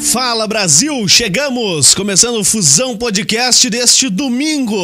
[0.00, 1.92] Fala Brasil, chegamos!
[1.92, 4.76] Começando o Fusão Podcast deste domingo.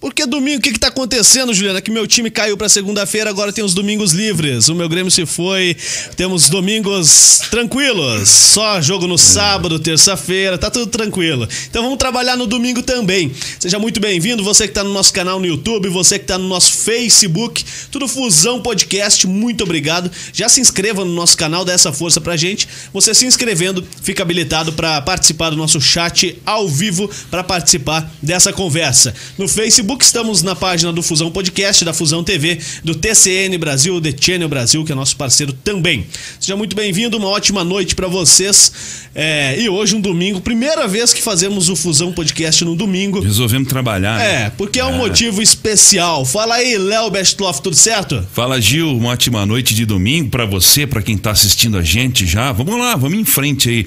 [0.00, 0.58] Por que domingo?
[0.58, 1.80] O que, que tá acontecendo, Juliana?
[1.80, 4.68] Que meu time caiu pra segunda-feira, agora tem os domingos livres.
[4.68, 5.76] O meu Grêmio se foi,
[6.16, 8.28] temos domingos tranquilos.
[8.28, 11.48] Só jogo no sábado, terça-feira, tá tudo tranquilo.
[11.70, 13.32] Então vamos trabalhar no domingo também.
[13.60, 16.48] Seja muito bem-vindo, você que tá no nosso canal no YouTube, você que tá no
[16.48, 20.10] nosso Facebook, tudo Fusão Podcast, muito obrigado.
[20.32, 22.68] Já se inscreva no nosso canal, dá essa força pra gente.
[22.92, 28.52] Você se inscrevendo, fica habilitado para participar do nosso chat ao vivo para participar dessa
[28.52, 29.14] conversa.
[29.36, 34.14] No Facebook estamos na página do Fusão Podcast, da Fusão TV, do TCN Brasil, The
[34.18, 36.06] Channel Brasil, que é nosso parceiro também.
[36.40, 38.72] Seja muito bem-vindo, uma ótima noite para vocês.
[39.14, 43.20] É, e hoje um domingo, primeira vez que fazemos o Fusão Podcast no domingo.
[43.20, 44.20] Resolvemos trabalhar.
[44.20, 44.52] É, né?
[44.56, 44.98] porque é um é.
[44.98, 46.24] motivo especial.
[46.24, 48.26] Fala aí, Léo Bestloff, tudo certo?
[48.32, 52.26] Fala, Gil, uma ótima noite de domingo para você, para quem tá assistindo a gente
[52.26, 52.52] já.
[52.52, 53.86] Vamos lá, vamos em frente aí.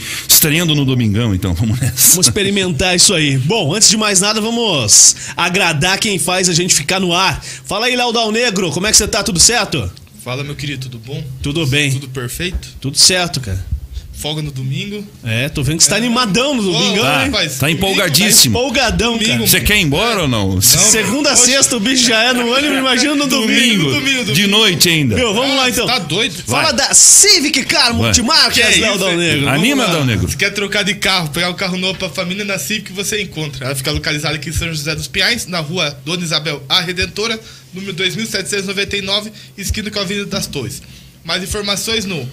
[0.60, 2.12] Estreando no domingão, então vamos nessa.
[2.12, 3.38] Vamos experimentar isso aí.
[3.38, 7.42] Bom, antes de mais nada, vamos agradar quem faz a gente ficar no ar.
[7.42, 9.24] Fala aí, Léo Dal Negro, como é que você tá?
[9.24, 9.90] Tudo certo?
[10.22, 11.24] Fala, meu querido, tudo bom?
[11.42, 11.94] Tudo bem.
[11.94, 12.76] Tudo perfeito?
[12.82, 13.79] Tudo certo, cara
[14.20, 15.06] folga no domingo.
[15.24, 16.00] É, tô vendo que você tá é.
[16.00, 17.32] animadão no domingo, tá, hein?
[17.58, 18.54] tá empolgadíssimo.
[18.54, 19.48] Tá empolgadão, domingo, cara.
[19.48, 20.22] Você quer ir embora é.
[20.24, 20.56] ou não?
[20.56, 21.42] não Segunda, hoje...
[21.44, 23.92] sexta, o bicho já é no ânimo, imagina no domingo.
[23.92, 24.34] Domingo, domingo.
[24.34, 25.16] De noite ainda.
[25.16, 25.88] Meu, vamos ah, lá então.
[25.88, 26.44] Tá doido?
[26.46, 26.74] Fala Vai.
[26.74, 29.48] da Civic Car Multimarcas, Léo Dal Negro.
[29.48, 30.30] Anima, Dal Negro.
[30.30, 33.68] Se quer trocar de carro, pegar um carro novo pra família, na Civic você encontra.
[33.68, 37.40] Ela fica localizada aqui em São José dos Pinhais, na rua Dona Isabel A Redentora,
[37.74, 40.82] número 2799, esquina com a Avenida das Torres.
[41.24, 42.28] Mais informações no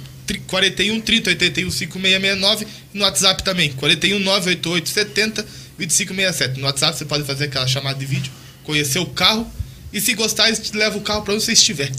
[0.47, 5.43] 41 30 81 5669 e no WhatsApp também, 41 988 70
[5.79, 6.61] 2567.
[6.61, 8.33] No WhatsApp você pode fazer aquela chamada de vídeo,
[8.65, 9.51] conhecer o carro
[9.93, 11.91] e se gostar, eles te levam o carro para onde você estiver.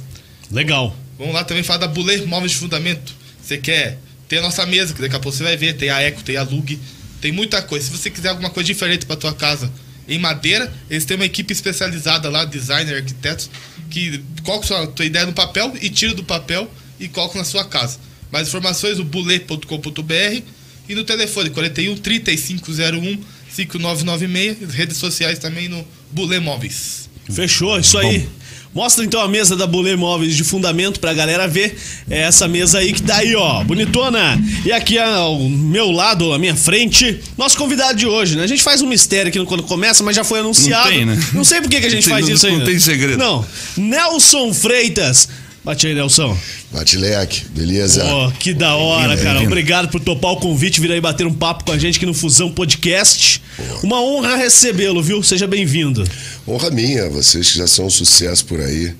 [0.51, 0.95] Legal.
[1.17, 3.13] Vamos lá também falar da Buller Móveis de Fundamento.
[3.41, 3.97] Você quer
[4.27, 6.37] ter a nossa mesa, que daqui a pouco você vai ver, tem a Eco, tem
[6.37, 6.79] a Lug,
[7.21, 7.85] tem muita coisa.
[7.85, 9.71] Se você quiser alguma coisa diferente para tua casa
[10.07, 13.49] em madeira, eles têm uma equipe especializada lá, designer, arquitetos,
[13.89, 16.69] que colocam a tua ideia no papel e tira do papel
[16.99, 17.99] e colocam na sua casa.
[18.31, 20.41] Mais informações no bule.com.br
[20.89, 27.09] e no telefone 41 3501 5996, redes sociais também no Bule Móveis.
[27.29, 28.19] Fechou, isso aí.
[28.19, 28.37] Bom.
[28.77, 31.75] Mostra então a mesa da Bulê Móveis de fundamento pra galera ver.
[32.07, 34.39] É essa mesa aí que tá aí, ó, bonitona.
[34.63, 38.43] E aqui ao meu lado, à minha frente, nosso convidado de hoje, né?
[38.43, 40.91] A gente faz um mistério aqui quando começa, mas já foi anunciado.
[40.91, 41.19] Não, tem, né?
[41.33, 42.59] não sei por que, que a gente faz não, isso ainda.
[42.59, 43.17] Não tem segredo.
[43.17, 43.43] Não.
[43.75, 45.27] Nelson Freitas.
[45.67, 46.37] Bate aí, Nelson.
[46.71, 48.01] Bate leque, beleza?
[48.05, 49.41] Oh, que da hora, cara.
[49.41, 52.13] Obrigado por topar o convite, vir aí bater um papo com a gente aqui no
[52.13, 53.41] Fusão Podcast.
[53.83, 55.21] Uma honra recebê-lo, viu?
[55.21, 56.05] Seja bem-vindo.
[56.47, 58.93] Honra minha, vocês que já são um sucesso por aí,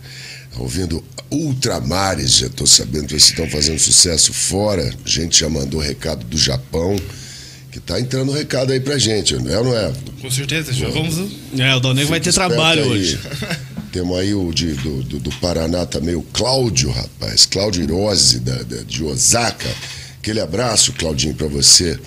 [0.57, 1.01] ouvindo
[1.31, 4.94] Ultramares, já estou sabendo que vocês estão fazendo sucesso fora.
[5.05, 6.97] A gente já mandou recado do Japão,
[7.72, 9.94] que tá entrando recado aí pra gente, não é ou não é?
[10.19, 11.31] Com certeza, já vamos.
[11.57, 12.89] É, o Donego vai ter trabalho aí.
[12.89, 13.19] hoje.
[13.92, 17.46] Temos aí o de, do, do, do, Paraná também, o Cláudio, rapaz.
[17.46, 19.70] Cláudio Irose, da, da, de Osaka.
[20.20, 22.00] Aquele abraço, Claudinho, para você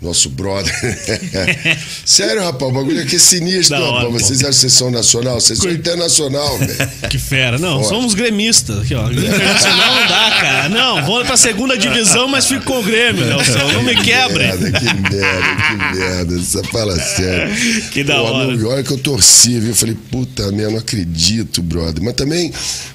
[0.00, 0.72] nosso brother.
[2.04, 4.04] Sério, rapaz, o bagulho aqui é sinistro, da rapaz.
[4.04, 5.40] Hora, vocês acham que vocês são nacional?
[5.40, 6.90] Vocês são internacional, velho.
[7.10, 7.58] Que fera.
[7.58, 8.78] Não, somos gremistas.
[8.82, 9.10] Aqui, ó.
[9.10, 10.68] Internacional não dá, cara.
[10.68, 13.72] Não, vou pra segunda divisão, mas fico com o Grêmio, Nelson.
[13.72, 14.48] Não me quebre.
[14.50, 16.38] Que merda, que merda, que merda.
[16.38, 17.90] Você fala sério.
[17.90, 18.56] Que da Pô, hora.
[18.56, 19.70] Não, olha que eu torci, viu?
[19.70, 22.02] Eu falei, puta merda, não acredito, brother.
[22.02, 22.52] Mas também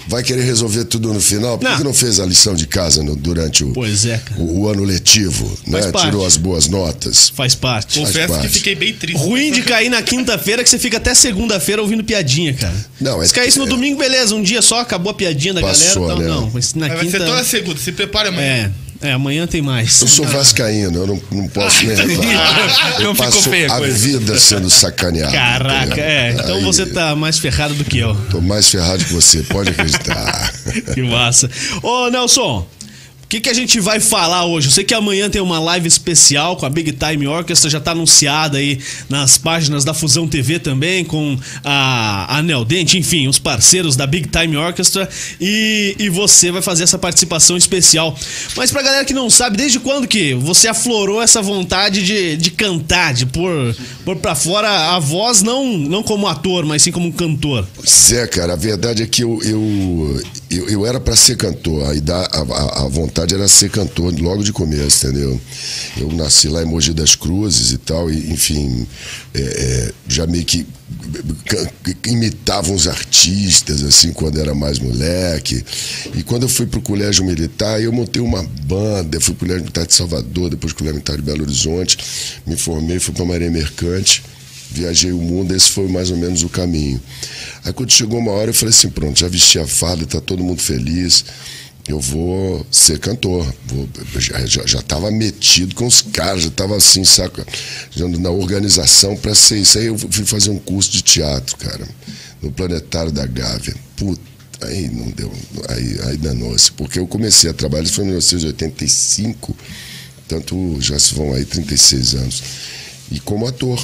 [0.08, 1.58] vai querer resolver tudo no final.
[1.58, 1.78] Por não.
[1.78, 5.52] que não fez a lição de casa no, durante o, é, o, o ano letivo?
[5.68, 5.82] né?
[5.92, 7.30] Tirou as boas notas notas.
[7.30, 8.00] Faz parte.
[8.00, 8.48] Confesso Faz parte.
[8.48, 9.18] que fiquei bem triste.
[9.18, 12.74] Ruim de cair na quinta-feira que você fica até segunda-feira ouvindo piadinha, cara.
[13.02, 13.70] Não, é Se caísse no é...
[13.70, 14.36] domingo, beleza.
[14.36, 16.30] Um dia só acabou a piadinha da Passou, galera.
[16.30, 16.42] Então, né?
[16.42, 16.52] não.
[16.54, 17.20] Mas na Vai quinta...
[17.20, 17.80] ser toda segunda.
[17.80, 18.72] Se prepara amanhã.
[18.80, 18.84] É.
[19.02, 20.00] É, amanhã tem mais.
[20.00, 22.96] Eu sou vascaíno, eu não, não posso nem reclamar.
[23.00, 25.34] Eu não passo a vida sendo sacaneado.
[25.34, 26.06] Caraca, entendeu?
[26.06, 26.32] é.
[26.32, 28.16] Então Aí, você tá mais ferrado do que eu.
[28.32, 30.54] Tô mais ferrado que você, pode acreditar.
[30.96, 31.50] que massa.
[31.82, 32.66] Ô, Nelson,
[33.34, 34.68] que, que a gente vai falar hoje?
[34.68, 37.92] Eu sei que amanhã tem uma live especial com a Big Time Orchestra, já está
[37.92, 43.96] anunciada aí nas páginas da Fusão TV também, com a, a Dente, enfim, os parceiros
[43.96, 45.10] da Big Time Orchestra.
[45.42, 48.16] E, e você vai fazer essa participação especial.
[48.56, 52.52] Mas pra galera que não sabe, desde quando que você aflorou essa vontade de, de
[52.52, 53.76] cantar, de pôr,
[54.06, 57.68] pôr pra fora a voz, não, não como ator, mas sim como cantor?
[57.76, 60.22] Pois é, cara, a verdade é que eu, eu
[60.58, 64.52] eu, eu era para ser cantor, a, a, a- vontade era ser cantor logo de
[64.52, 65.40] começo, entendeu?
[65.98, 68.86] Eu nasci lá em Mogi das Cruzes e tal, e, enfim,
[69.34, 70.66] é, é, já meio que
[72.06, 75.64] imitava uns artistas, assim, quando era mais moleque.
[76.16, 79.86] E quando eu fui pro Colégio Militar, eu montei uma banda, fui pro Colégio Militar
[79.86, 81.98] de Salvador, depois Colégio Militar de Belo Horizonte,
[82.46, 84.24] me formei, fui pra Marinha Mercante
[84.74, 87.00] viajei o mundo, esse foi mais ou menos o caminho.
[87.64, 90.44] Aí quando chegou uma hora eu falei assim, pronto, já vesti a farda, tá todo
[90.44, 91.24] mundo feliz,
[91.88, 93.46] eu vou ser cantor.
[93.66, 93.88] Vou,
[94.18, 97.46] já, já, já tava metido com os caras, já tava assim, saca,
[97.92, 99.78] já na organização para ser isso.
[99.78, 101.88] Aí eu fui fazer um curso de teatro, cara,
[102.42, 103.76] no Planetário da Gávea.
[103.98, 104.22] Puta,
[104.62, 105.32] aí não deu,
[105.70, 109.56] aí, aí danou-se, porque eu comecei a trabalhar, isso foi em 1985,
[110.28, 112.44] tanto já se vão aí 36 anos.
[113.12, 113.82] E como ator,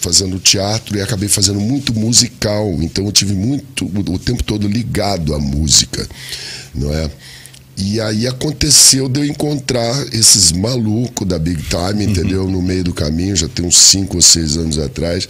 [0.00, 2.70] fazendo teatro e acabei fazendo muito musical.
[2.80, 6.06] Então eu tive muito o tempo todo ligado à música,
[6.74, 7.10] não é?
[7.76, 12.46] E aí aconteceu de eu encontrar esses malucos da Big Time, entendeu?
[12.48, 15.26] No meio do caminho, já tem uns cinco ou seis anos atrás,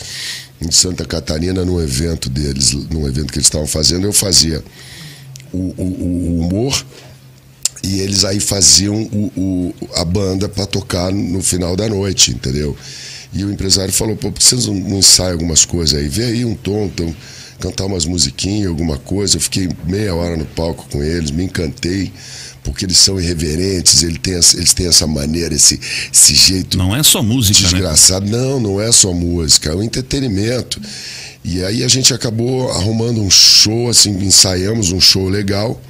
[0.61, 4.63] em Santa Catarina, num evento deles, num evento que eles estavam fazendo, eu fazia
[5.53, 6.85] o, o- o humor
[7.85, 8.97] e eles aí faziam
[9.37, 12.77] o- a banda para tocar no final da noite, entendeu?
[13.33, 16.09] E o empresário falou, pô, por que vocês não, não ensaiam algumas coisas aí?
[16.09, 17.15] Vê aí um tom, então,
[17.59, 19.37] cantar umas musiquinhas, alguma coisa.
[19.37, 22.13] Eu fiquei meia hora no palco com eles, me encantei,
[22.63, 25.81] porque eles são irreverentes, eles têm, essa- eles têm essa maneira, esse,
[26.13, 27.69] esse jeito Não é só música, né?
[27.71, 28.27] desgraçado.
[28.31, 30.81] Não, não é só música, é um entretenimento.
[31.45, 35.81] E aí a gente acabou arrumando um show, assim, ensaiamos um show legal,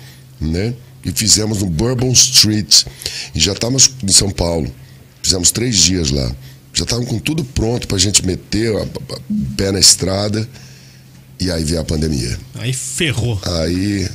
[0.41, 0.73] né?
[1.05, 2.85] E fizemos no Bourbon Street.
[3.35, 4.73] E já estávamos em São Paulo.
[5.21, 6.33] Fizemos três dias lá.
[6.73, 8.87] Já estavam com tudo pronto pra gente meter o
[9.57, 10.49] pé na estrada.
[11.39, 12.39] E aí veio a pandemia.
[12.55, 13.41] Aí ferrou.
[13.45, 14.09] Aí.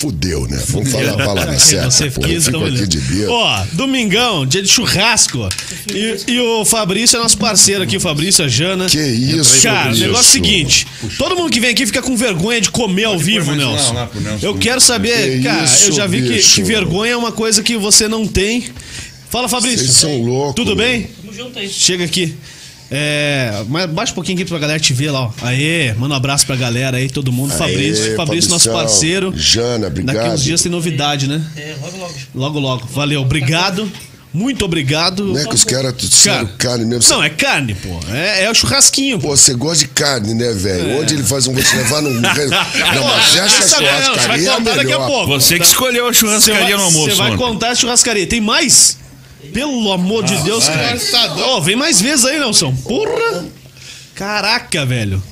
[0.00, 0.58] Fudeu, né?
[0.68, 1.90] Vamos falar a palavra certa.
[1.90, 2.22] Você pô.
[2.22, 3.26] Eu fico então, aqui de.
[3.26, 5.46] Ó, domingão, dia de churrasco.
[5.94, 8.86] E, e o Fabrício é nosso parceiro aqui, o Fabrício, a Jana.
[8.86, 10.86] Que isso, Cara, o negócio é o seguinte:
[11.18, 13.92] todo mundo que vem aqui fica com vergonha de comer ao vivo, Nelson.
[13.92, 14.46] lá Nelson.
[14.46, 17.62] Eu quero saber, Que cara, eu isso, já vi que, que vergonha é uma coisa
[17.62, 18.70] que você não tem.
[19.30, 19.78] Fala, Fabrício.
[19.86, 20.54] Vocês são loucos.
[20.56, 21.04] Tudo bem?
[21.20, 21.68] Tamo junto aí.
[21.68, 22.34] Chega aqui.
[22.92, 25.30] É, mas baixa um pouquinho aqui pra galera te ver lá, ó.
[25.42, 27.52] Aê, manda um abraço pra galera aí, todo mundo.
[27.52, 29.32] Aê, Fabrício, Fabrício, nosso parceiro.
[29.36, 30.16] Jana, obrigado.
[30.16, 31.40] Daqui uns dias tem novidade, né?
[31.56, 32.14] É, logo, logo.
[32.34, 32.86] Logo, logo.
[32.92, 33.90] Valeu, obrigado.
[34.32, 35.24] Muito obrigado.
[35.26, 37.02] Não é que os caras disseram Cara, carne mesmo.
[37.02, 38.00] Você- Não, é carne, pô.
[38.12, 39.28] É, é o churrasquinho, pô.
[39.36, 41.00] Você gosta de carne, né, velho?
[41.00, 41.52] Onde ele faz um.
[41.52, 42.10] Vou te levar num.
[42.20, 42.20] Não,
[43.04, 45.26] mas essa não, você vai churrascaria é contar daqui a pouco.
[45.28, 47.42] Você que escolheu a Você churrascaria vai, no almoço, você vai mano.
[47.42, 48.26] contar a churrascaria.
[48.26, 48.98] Tem mais?
[49.52, 50.98] Pelo amor de Deus, cara.
[50.98, 51.36] Tá.
[51.38, 52.74] Ó, vem mais vezes aí, Nelson.
[52.74, 53.44] Porra!
[54.14, 55.22] Caraca, velho.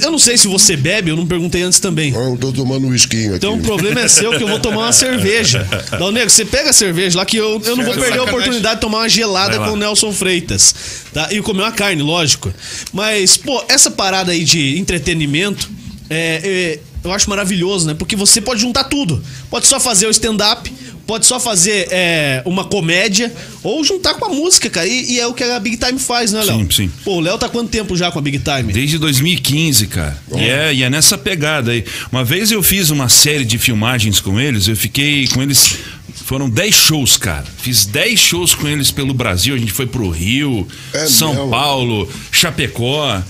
[0.00, 2.12] Eu não sei se você bebe, eu não perguntei antes também.
[2.12, 3.36] Eu tô tomando um whisky aqui.
[3.36, 5.66] Então o problema é seu que eu vou tomar uma cerveja.
[5.98, 8.74] Dal Negro, você pega a cerveja lá que eu, eu não vou perder a oportunidade
[8.76, 10.74] de tomar uma gelada com o Nelson Freitas.
[11.12, 11.28] Tá?
[11.32, 12.52] E comer uma carne, lógico.
[12.92, 15.70] Mas, pô, essa parada aí de entretenimento,
[16.10, 17.94] é, é, eu acho maravilhoso, né?
[17.94, 19.22] Porque você pode juntar tudo.
[19.48, 20.70] Pode só fazer o stand-up,
[21.06, 24.86] pode só fazer é, uma comédia, ou juntar com a música, cara.
[24.86, 26.58] E, e é o que a Big Time faz, né, Léo?
[26.58, 26.90] Sim, sim.
[27.04, 28.72] Pô, o Léo tá há quanto tempo já com a Big Time?
[28.72, 30.16] Desde 2015, cara.
[30.34, 31.84] E é, e é nessa pegada aí.
[32.10, 35.76] Uma vez eu fiz uma série de filmagens com eles, eu fiquei com eles.
[36.24, 37.44] Foram 10 shows, cara.
[37.58, 39.54] Fiz 10 shows com eles pelo Brasil.
[39.54, 41.50] A gente foi pro Rio, É São mesmo?
[41.50, 43.22] Paulo, Chapecó.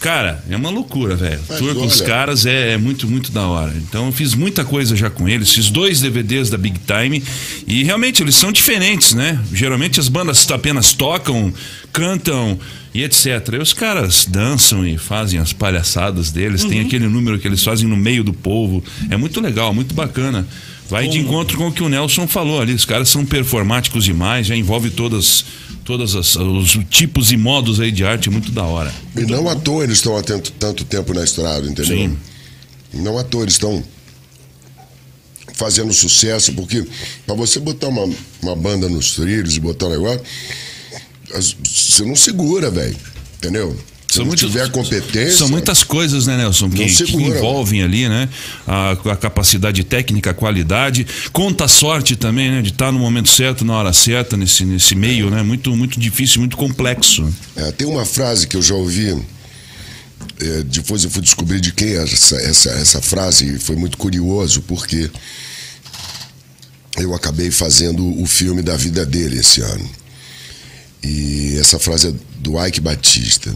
[0.00, 1.40] Cara, é uma loucura, velho.
[1.58, 3.74] Tour com os caras é, é muito, muito da hora.
[3.76, 5.52] Então eu fiz muita coisa já com eles.
[5.52, 7.22] Fiz dois DVDs da Big Time.
[7.66, 9.40] E realmente eles são diferentes, né?
[9.52, 11.52] Geralmente as bandas apenas tocam,
[11.92, 12.58] cantam
[12.94, 13.26] e etc.
[13.54, 16.64] E os caras dançam e fazem as palhaçadas deles.
[16.64, 18.84] Tem aquele número que eles fazem no meio do povo.
[19.10, 20.46] É muito legal, muito bacana.
[20.88, 22.72] Vai de encontro com o que o Nelson falou ali.
[22.72, 25.44] Os caras são performáticos demais, já envolve todas,
[25.88, 28.94] todas as- os tipos e modos aí de arte, muito da hora.
[29.16, 31.96] E não à toa eles estão há tanto, tanto tempo na estrada, entendeu?
[31.96, 32.18] Sim.
[32.92, 33.82] Não à toa eles estão
[35.54, 36.86] fazendo sucesso, porque
[37.24, 38.06] para você botar uma,
[38.42, 40.20] uma banda nos trilhos e botar um negócio,
[41.64, 42.94] você não segura, velho.
[43.38, 43.74] Entendeu?
[44.08, 45.36] Se São não muitos- tiver competência.
[45.36, 48.26] São muitas coisas, né, Nelson, que, que segura, envolvem ali, né?
[48.66, 51.06] A, a capacidade técnica, a qualidade.
[51.30, 52.62] Conta a sorte também, né?
[52.62, 55.42] De estar no momento certo, na hora certa, nesse, nesse meio, né?
[55.42, 57.28] Muito, muito difícil, muito complexo.
[57.54, 59.10] É, tem uma frase que eu já ouvi,
[60.40, 63.98] é, depois eu fui descobrir de quem é essa, essa, essa frase, e foi muito
[63.98, 65.10] curioso, porque
[66.96, 69.90] eu acabei fazendo o filme da vida dele esse ano.
[71.02, 73.54] E essa frase é do Ike Batista.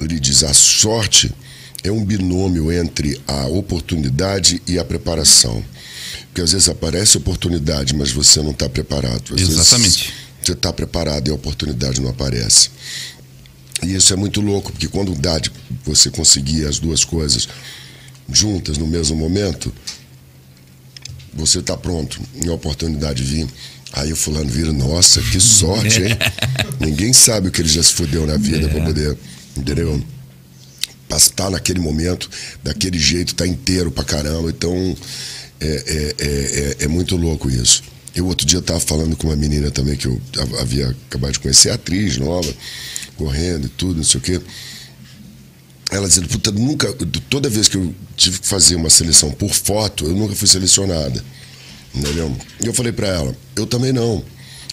[0.00, 1.32] Ele diz: A sorte
[1.82, 5.62] é um binômio entre a oportunidade e a preparação.
[6.26, 9.34] Porque às vezes aparece oportunidade, mas você não está preparado.
[9.34, 10.12] Às Exatamente.
[10.42, 12.70] Você está preparado e a oportunidade não aparece.
[13.82, 15.50] E isso é muito louco, porque quando dá de
[15.84, 17.48] você conseguir as duas coisas
[18.30, 19.72] juntas no mesmo momento,
[21.34, 23.46] você está pronto e a oportunidade vir.
[23.92, 26.16] Aí o fulano vira, nossa, que sorte, hein?
[26.80, 28.68] Ninguém sabe o que ele já se fudeu na vida É.
[28.68, 29.16] para poder,
[29.58, 30.02] entendeu?
[31.10, 32.28] Estar naquele momento,
[32.62, 34.50] daquele jeito, tá inteiro pra caramba.
[34.50, 34.96] Então,
[35.60, 37.82] é, é, é, é, é muito louco isso.
[38.14, 40.20] Eu outro dia tava falando com uma menina também que eu
[40.60, 42.52] havia acabado de conhecer, atriz nova,
[43.16, 44.40] correndo e tudo, não sei o quê.
[45.90, 46.92] Ela dizendo, puta, nunca,
[47.30, 51.24] toda vez que eu tive que fazer uma seleção por foto, eu nunca fui selecionada.
[51.94, 52.36] Entendeu?
[52.62, 54.22] E eu falei pra ela, eu também não.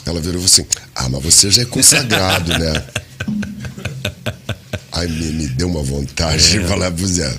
[0.06, 2.86] Ela virou e assim, ah, mas você já é consagrado, né?
[4.96, 7.32] Aí me, me deu uma vontade de falar pro Zé.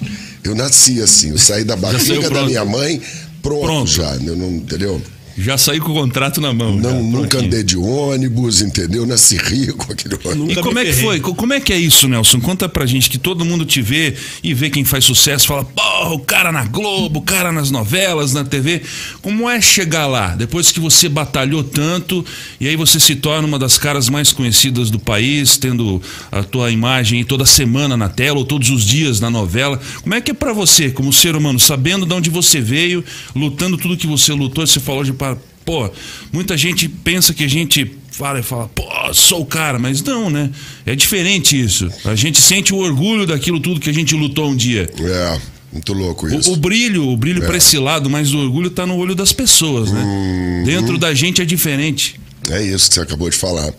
[0.44, 1.76] Eu nasci assim, eu saí da É.
[1.76, 3.00] barriga da minha mãe,
[3.42, 3.90] pronto, Pronto.
[3.90, 5.00] já, eu não, entendeu?
[5.38, 6.76] Já saí com o contrato na mão.
[6.76, 9.04] Não, já, nunca andei de ônibus, entendeu?
[9.06, 10.36] Nasci rico, aquele ônibus.
[10.36, 11.20] Nunca E como é que foi?
[11.20, 12.40] Co- Como é que é isso, Nelson?
[12.40, 16.14] Conta pra gente que todo mundo te vê e vê quem faz sucesso, fala, pô,
[16.14, 18.82] o cara na Globo, o cara nas novelas, na TV.
[19.20, 22.24] Como é chegar lá, depois que você batalhou tanto
[22.60, 26.00] e aí você se torna uma das caras mais conhecidas do país, tendo
[26.32, 29.78] a tua imagem toda semana na tela ou todos os dias na novela.
[30.02, 33.76] Como é que é pra você, como ser humano, sabendo de onde você veio, lutando
[33.76, 35.25] tudo que você lutou, você falou de para
[35.66, 35.90] Pô,
[36.32, 40.30] muita gente pensa que a gente fala e fala, pô, sou o cara, mas não,
[40.30, 40.48] né?
[40.86, 41.90] É diferente isso.
[42.04, 44.88] A gente sente o orgulho daquilo tudo que a gente lutou um dia.
[44.98, 45.40] É,
[45.72, 46.50] muito louco isso.
[46.50, 49.32] O, o brilho, o brilho pra esse lado, mas o orgulho tá no olho das
[49.32, 50.00] pessoas, né?
[50.02, 50.62] Uhum.
[50.64, 52.18] Dentro da gente é diferente.
[52.48, 53.74] É isso que você acabou de falar.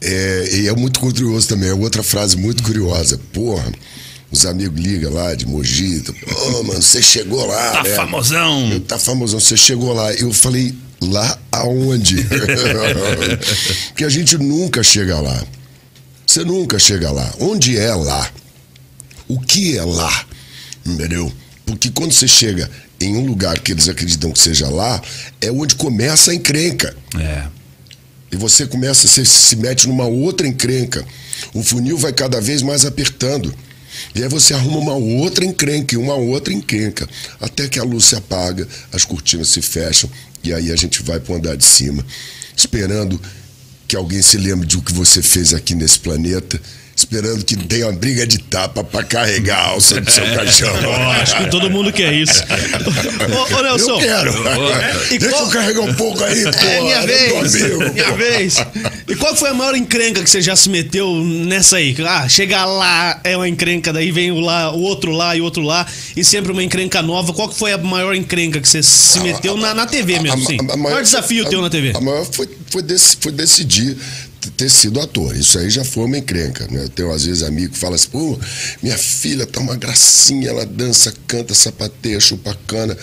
[0.00, 3.20] É, e é muito curioso também, é outra frase muito curiosa.
[3.32, 3.72] Porra,
[4.30, 7.90] os amigos ligam lá de Mogi, pô, mano, você chegou lá, Tá né?
[7.96, 8.70] famosão.
[8.70, 10.12] Eu, tá famosão, você chegou lá.
[10.14, 10.72] Eu falei,
[11.10, 12.16] lá aonde?
[13.88, 15.44] Porque a gente nunca chega lá.
[16.26, 17.32] Você nunca chega lá.
[17.40, 18.30] Onde é lá?
[19.28, 20.26] O que é lá?
[20.84, 21.32] Entendeu?
[21.66, 25.00] Porque quando você chega em um lugar que eles acreditam que seja lá,
[25.40, 26.94] é onde começa a encrenca.
[27.18, 27.44] É.
[28.30, 31.04] E você começa, você se mete numa outra encrenca.
[31.52, 33.54] O funil vai cada vez mais apertando.
[34.14, 37.08] E aí você arruma uma outra encrenca, e uma outra encrenca.
[37.40, 40.10] Até que a luz se apaga, as cortinas se fecham,
[40.42, 42.04] e aí a gente vai para o andar de cima,
[42.56, 43.20] esperando
[43.86, 46.60] que alguém se lembre de o que você fez aqui nesse planeta,
[47.02, 50.72] esperando que tenha uma briga de tapa para carregar a alça do seu caixão.
[50.86, 52.42] Ó, acho que todo mundo quer isso.
[53.52, 53.90] Ô, ô, Nelson.
[53.92, 54.32] Eu quero.
[55.10, 56.48] E Deixa qual- eu carregar um pouco aí, pô.
[56.50, 57.54] É minha eu vez.
[57.62, 58.56] amigo, Minha vez.
[59.08, 61.94] E qual foi a maior encrenca que você já se meteu nessa aí?
[62.06, 65.44] Ah, chega lá, é uma encrenca, daí vem o, lá, o outro lá e o
[65.44, 67.32] outro lá, e sempre uma encrenca nova.
[67.32, 70.56] Qual foi a maior encrenca que você se meteu na, na TV mesmo, sim?
[70.60, 71.92] O maior desafio a- teu na TV?
[71.94, 73.96] A maior foi, foi, dec- foi decidir
[74.50, 75.36] ter sido ator.
[75.36, 76.66] Isso aí já foi uma encrenca.
[76.70, 76.84] Né?
[76.84, 78.38] Eu tenho, às vezes, amigo que fala assim, pô,
[78.82, 82.96] minha filha tá uma gracinha, ela dança, canta, sapateia, chupa cana.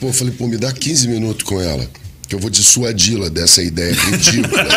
[0.00, 1.88] Pô, eu falei, pô, me dá 15 minutos com ela.
[2.28, 4.62] Que eu vou dissuadi-la dessa ideia ridícula.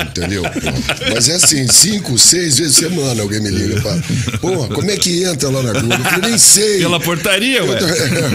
[0.00, 0.42] Entendeu?
[0.42, 1.10] Pô?
[1.12, 3.80] Mas é assim, cinco, seis vezes por semana alguém me liga.
[3.82, 4.02] Fala,
[4.40, 5.94] Pô, como é que entra lá na Globo?
[5.94, 6.78] Eu falei, nem sei.
[6.78, 7.78] Pela portaria, ué.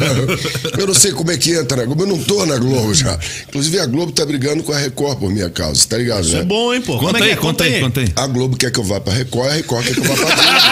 [0.77, 2.03] Eu não sei como é que entra na Globo.
[2.03, 3.17] Eu não tô na Globo já.
[3.47, 6.23] Inclusive, a Globo tá brigando com a Record por minha causa, tá ligado?
[6.23, 6.45] Isso é né?
[6.45, 6.99] bom, hein, pô?
[6.99, 7.35] Conta é que aí, é?
[7.35, 8.13] conta aí, conta aí.
[8.15, 10.25] A Globo quer que eu vá pra Record, a Record quer que eu vá pra
[10.35, 10.43] Globo.
[10.43, 10.63] Eles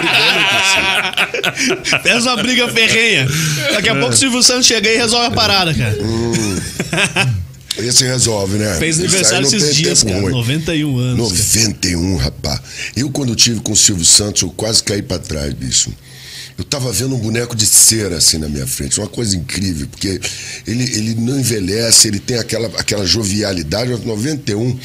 [0.00, 2.02] brigando.
[2.02, 3.26] Fez uma briga ferrenha.
[3.72, 5.96] Daqui a pouco o Silvio Santos chega aí e resolve a parada, cara.
[7.78, 8.76] Esse resolve, né?
[8.78, 10.20] Fez aniversário esses dias, cara.
[10.20, 10.32] ruim.
[10.32, 11.32] 91 anos.
[11.32, 11.68] cara.
[11.68, 12.60] 91, rapaz.
[12.96, 15.90] Eu, quando tive com o Silvio Santos, eu quase caí pra trás, bicho.
[16.58, 20.20] Eu tava vendo um boneco de cera assim na minha frente, uma coisa incrível, porque
[20.66, 24.78] ele, ele não envelhece, ele tem aquela, aquela jovialidade, 91.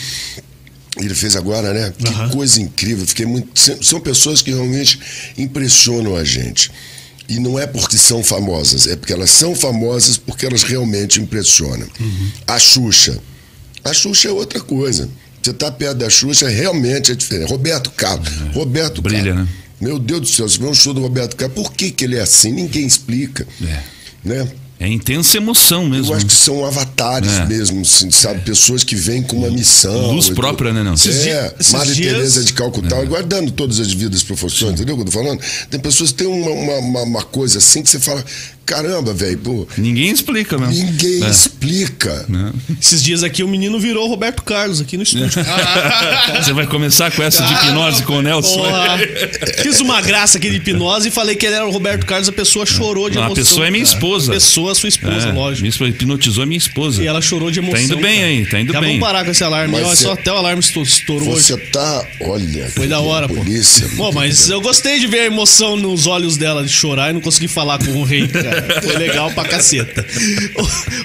[0.98, 1.94] Ele fez agora, né?
[1.98, 3.06] Que coisa incrível.
[3.06, 3.50] Fiquei muito.
[3.84, 4.98] São pessoas que realmente
[5.38, 6.72] impressionam a gente.
[7.28, 11.88] E não é porque são famosas, é porque elas são famosas porque elas realmente impressionam.
[12.00, 12.32] Uhum.
[12.46, 13.20] A Xuxa.
[13.84, 15.10] A Xuxa é outra coisa.
[15.42, 17.50] Você tá perto da Xuxa, realmente é diferente.
[17.50, 18.30] Roberto Carlos.
[18.54, 19.46] Roberto Brilha, Carlos.
[19.46, 19.48] né?
[19.82, 22.16] Meu Deus do céu, você vê um show do Roberto Carlos, por que, que ele
[22.16, 22.52] é assim?
[22.52, 23.48] Ninguém explica.
[23.64, 23.84] É.
[24.24, 24.48] Né?
[24.78, 26.12] É intensa emoção mesmo.
[26.12, 27.46] Eu acho que são avatares É.
[27.46, 28.42] mesmo, assim, sabe?
[28.42, 30.12] Pessoas que vêm com uma missão.
[30.12, 30.94] Luz própria, né?
[30.94, 35.02] Esses É, Madre dias- Teresa de Calcutá, guardando todas as vidas proporções, entendeu o que
[35.04, 35.40] eu tô falando?
[35.70, 38.24] Tem pessoas que têm uma, uma, uma- uma coisa assim que você fala,
[38.66, 39.68] caramba, velho, pô.
[39.78, 40.74] Ninguém explica mesmo.
[40.74, 41.30] Ninguém É.
[41.30, 42.26] explica.
[42.82, 45.30] Esses dias aqui o menino virou Roberto Carlos aqui no estúdio.
[46.44, 48.58] Você vai começar com essa de hipnose com o Nelson.
[48.58, 48.98] Porra.
[49.62, 52.32] Fiz uma graça aqui de hipnose e falei que ele era o Roberto Carlos, a
[52.32, 53.44] pessoa chorou de Não, a emoção.
[53.44, 53.96] pessoa é minha cara.
[53.96, 54.32] esposa.
[54.32, 55.62] A pessoa é sua esposa, É, lógico.
[55.62, 57.04] minha esposa hipnotizou a minha esposa.
[57.04, 57.76] E ela chorou de emoção.
[57.80, 58.28] Tá indo bem cara.
[58.28, 58.90] aí, tá indo Já bem.
[59.00, 59.74] vamos parar com esse alarme.
[59.74, 61.44] Mas Olha só até o alarme estou- estourou hoje.
[61.44, 62.06] Você tá.
[62.22, 62.70] Olha.
[62.70, 63.36] Foi da hora, pô.
[63.36, 63.88] polícia.
[63.96, 67.22] Pô, mas eu gostei de ver a emoção nos olhos dela de chorar e não
[67.22, 68.55] conseguir falar com o rei, cara.
[68.84, 70.06] Foi legal pra caceta.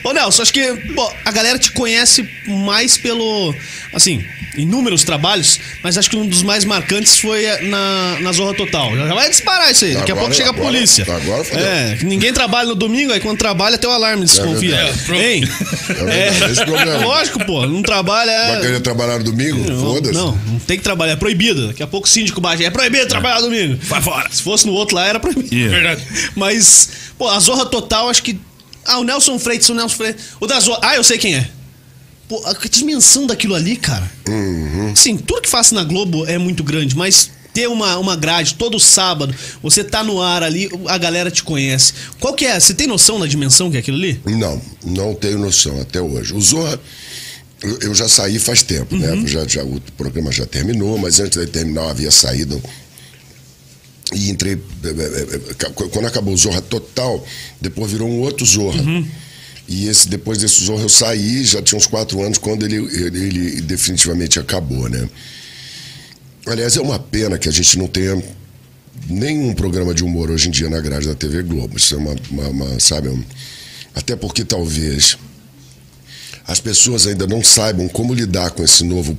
[0.04, 3.54] Ô, ô Nelson, acho que pô, a galera te conhece mais pelo.
[3.92, 4.24] Assim,
[4.56, 8.94] inúmeros trabalhos, mas acho que um dos mais marcantes foi na, na Zorra Total.
[8.96, 9.94] Já vai disparar isso aí.
[9.94, 11.04] Daqui a Agora- pouco chega a agora- polícia.
[11.08, 11.64] agora fodeu.
[11.66, 14.76] é, ninguém trabalha no domingo, aí quando trabalha até o alarme desconfia.
[14.76, 15.12] verdade.
[15.24, 15.44] Hein?
[15.88, 16.98] É verdade, esse problema.
[17.04, 17.66] Lógico, pô.
[17.66, 18.30] Não trabalha.
[18.30, 19.70] é- Vai querer trabalhar no domingo?
[19.70, 20.14] não, Foda-se.
[20.14, 21.68] não, não tem que trabalhar, é proibido.
[21.68, 22.64] Daqui a pouco o síndico baixa.
[22.64, 23.78] É proibido trabalhar domingo.
[23.84, 24.28] Vai fora.
[24.30, 25.52] Se fosse no outro lá, era proibido.
[25.54, 25.76] Yeah.
[25.76, 26.02] Verdade.
[26.36, 28.38] Mas, pô, a Zorra Total, acho que.
[28.84, 30.22] Ah, o Nelson Freitas, o Nelson Freitas.
[30.40, 30.80] O da Zorra.
[30.82, 31.50] Ah, eu sei quem é.
[32.28, 34.08] Pô, a dimensão daquilo ali, cara.
[34.28, 34.94] Uhum.
[34.94, 38.78] Sim, tudo que faço na Globo é muito grande, mas ter uma, uma grade todo
[38.78, 41.92] sábado, você tá no ar ali, a galera te conhece.
[42.18, 42.58] Qual que é?
[42.58, 44.20] Você tem noção da dimensão que é aquilo ali?
[44.24, 46.32] Não, não tenho noção até hoje.
[46.32, 46.78] O Zorra,
[47.82, 49.22] eu, já saí faz tempo, né?
[49.26, 52.62] Já, já, o programa já terminou, mas antes de terminar eu havia saído.
[54.14, 54.54] E entrei.
[54.54, 57.24] eh, eh, eh, Quando acabou o Zorra Total,
[57.60, 58.82] depois virou um outro Zorra.
[59.68, 63.24] E esse, depois desse Zorra eu saí, já tinha uns quatro anos, quando ele, ele,
[63.24, 65.08] ele definitivamente acabou, né?
[66.46, 68.20] Aliás, é uma pena que a gente não tenha
[69.08, 71.76] nenhum programa de humor hoje em dia na grade da TV Globo.
[71.76, 73.22] Isso é uma, uma- uma, sabe, um-
[73.94, 75.16] até porque talvez
[76.46, 79.16] as pessoas ainda não saibam como lidar com esse novo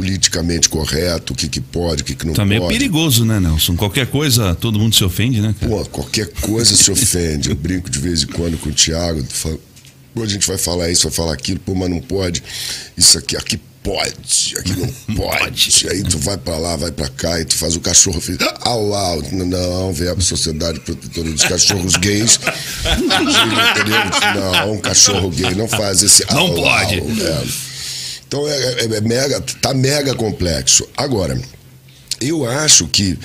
[0.00, 2.72] politicamente correto, o que, que pode, o que, que não Também é pode.
[2.72, 3.76] perigoso, né, Nelson?
[3.76, 5.70] Qualquer coisa, todo mundo se ofende, né, cara?
[5.70, 7.50] Pô, qualquer coisa se ofende.
[7.50, 9.22] Eu brinco de vez em quando com o Thiago.
[9.22, 9.58] tu fala,
[10.14, 12.42] Pô, a gente vai falar isso, vai falar aquilo, pô, mas não pode.
[12.96, 15.86] Isso aqui, aqui pode, aqui não pode.
[15.90, 18.20] Aí tu vai pra lá, vai pra cá, e tu faz o cachorro.
[18.20, 19.22] Fica, au, au.
[19.30, 22.40] Não, vem a Sociedade Protetora dos Cachorros Gays.
[24.34, 26.98] Não, um cachorro gay não faz esse Não au, pode.
[27.00, 27.69] au, é.
[28.30, 30.88] Então é, é- é mega, tá mega complexo.
[30.96, 31.36] Agora,
[32.20, 33.18] eu acho que,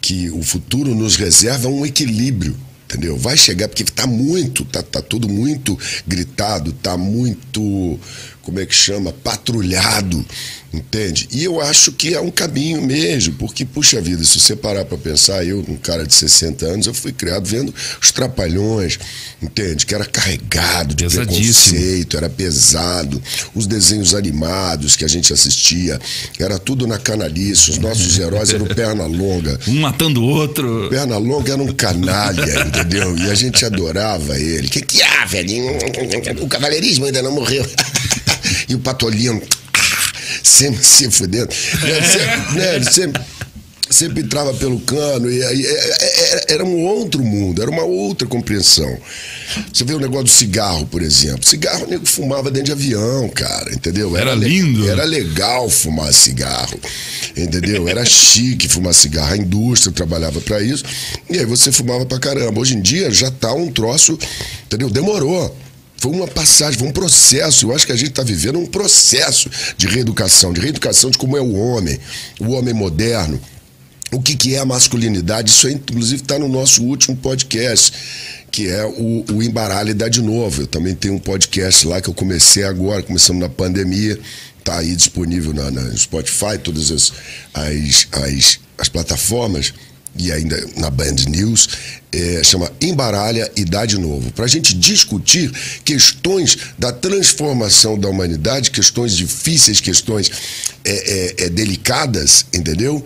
[0.00, 3.16] que o futuro nos reserva um equilíbrio, entendeu?
[3.18, 7.98] Vai chegar, porque tá muito, tá, tá tudo muito gritado, tá muito,
[8.44, 9.12] como é que chama?
[9.12, 10.24] Patrulhado,
[10.72, 11.26] entende?
[11.32, 14.98] E eu acho que é um caminho mesmo, porque, puxa vida, se você parar pra
[14.98, 18.98] pensar, eu, um cara de 60 anos, eu fui criado vendo os trapalhões,
[19.42, 19.86] entende?
[19.86, 23.20] Que era carregado de preconceito, era pesado.
[23.54, 25.98] Os desenhos animados que a gente assistia,
[26.38, 27.70] era tudo na canalice.
[27.70, 29.58] Os nossos heróis eram perna longa.
[29.66, 30.88] Um matando o outro.
[30.90, 33.16] Perna longa era um canalha, entendeu?
[33.16, 34.68] E a gente adorava ele.
[34.68, 35.78] Que que há, velhinho?
[36.42, 37.64] O cavaleirismo ainda não morreu.
[38.68, 39.42] e o patolino
[40.42, 41.48] sempre se fudendo.
[41.82, 43.22] Né, sempre, né, ele sempre,
[43.90, 46.04] sempre entrava pelo cano e aí é, é,
[46.50, 48.96] é, era um outro mundo, era uma outra compreensão.
[49.72, 51.44] Você vê o negócio do cigarro, por exemplo.
[51.46, 54.16] Cigarro o nego fumava dentro de avião, cara, entendeu?
[54.16, 54.88] Era le- lindo.
[54.88, 56.78] Era legal fumar cigarro,
[57.36, 57.86] entendeu?
[57.86, 59.34] Era chique fumar cigarro.
[59.34, 60.82] A indústria trabalhava pra isso.
[61.30, 62.58] E aí você fumava pra caramba.
[62.60, 64.18] Hoje em dia já tá um troço,
[64.66, 64.90] entendeu?
[64.90, 65.54] Demorou.
[66.04, 67.64] Foi uma passagem, foi um processo.
[67.64, 71.34] Eu acho que a gente está vivendo um processo de reeducação, de reeducação de como
[71.34, 71.98] é o homem,
[72.38, 73.40] o homem moderno.
[74.12, 75.48] O que, que é a masculinidade?
[75.48, 77.94] Isso aí, inclusive, está no nosso último podcast,
[78.50, 80.64] que é o, o Embaralhe Dá de Novo.
[80.64, 84.20] Eu também tenho um podcast lá que eu comecei agora, começamos na pandemia.
[84.58, 87.14] Está aí disponível na, na Spotify, todas as,
[87.54, 89.72] as, as, as plataformas
[90.16, 91.68] e ainda na Band News,
[92.12, 95.50] é, chama Embaralha e Dá de Novo, para a gente discutir
[95.84, 100.30] questões da transformação da humanidade, questões difíceis, questões
[100.84, 103.04] é, é, é, delicadas, entendeu?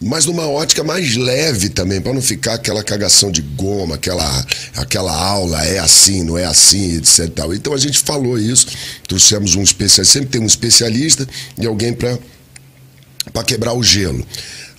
[0.00, 4.46] Mas numa ótica mais leve também, para não ficar aquela cagação de goma, aquela,
[4.76, 7.28] aquela aula é assim, não é assim, etc.
[7.34, 7.52] Tal.
[7.52, 8.68] Então a gente falou isso,
[9.08, 11.26] trouxemos um especialista, sempre tem um especialista
[11.58, 14.24] e alguém para quebrar o gelo.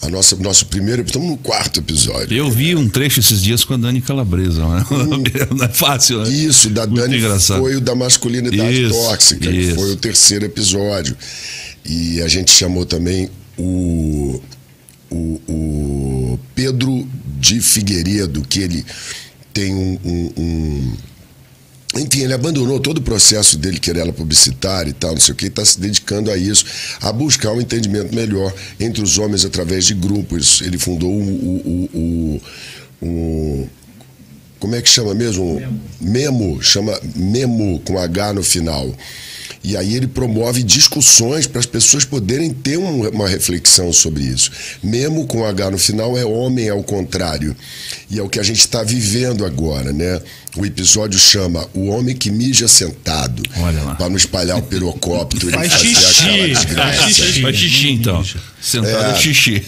[0.01, 2.35] A nossa, nosso primeiro, estamos no quarto episódio.
[2.37, 4.65] Eu vi um trecho esses dias com a Dani Calabresa.
[4.65, 4.85] né?
[5.55, 6.29] Não é fácil, né?
[6.29, 7.59] Isso, da Muito Dani engraçado.
[7.59, 9.75] foi o da masculinidade Isso, tóxica, que isso.
[9.75, 11.17] foi o terceiro episódio.
[11.85, 14.41] E a gente chamou também o,
[15.09, 15.15] o,
[15.49, 17.05] o Pedro
[17.37, 18.85] de Figueiredo, que ele
[19.53, 20.93] tem um- um- um
[21.95, 25.35] enfim, ele abandonou todo o processo dele, que era publicitário e tal, não sei o
[25.35, 26.63] que, está se dedicando a isso,
[27.01, 30.61] a buscar um entendimento melhor entre os homens através de grupos.
[30.61, 31.19] Ele fundou o.
[31.21, 32.41] o, o,
[33.01, 33.69] o- o-
[34.59, 35.57] como é que chama mesmo?
[36.01, 38.93] Memo, chama Memo com H no final.
[39.63, 44.51] E aí ele promove discussões para as pessoas poderem ter um, uma reflexão sobre isso.
[44.81, 47.55] Memo com H no final é homem ao contrário.
[48.09, 50.21] E é o que a gente está vivendo agora, né?
[50.57, 53.43] O episódio chama O Homem que Mija Sentado.
[53.57, 53.95] Olha lá.
[53.95, 55.49] Para não espalhar o pirocóptero.
[55.49, 56.23] e Faz fazer xixi.
[56.57, 56.93] aquela.
[56.93, 57.41] Faz xixi.
[57.41, 58.25] Faz xixi, então.
[58.61, 59.63] Sentado é xixi.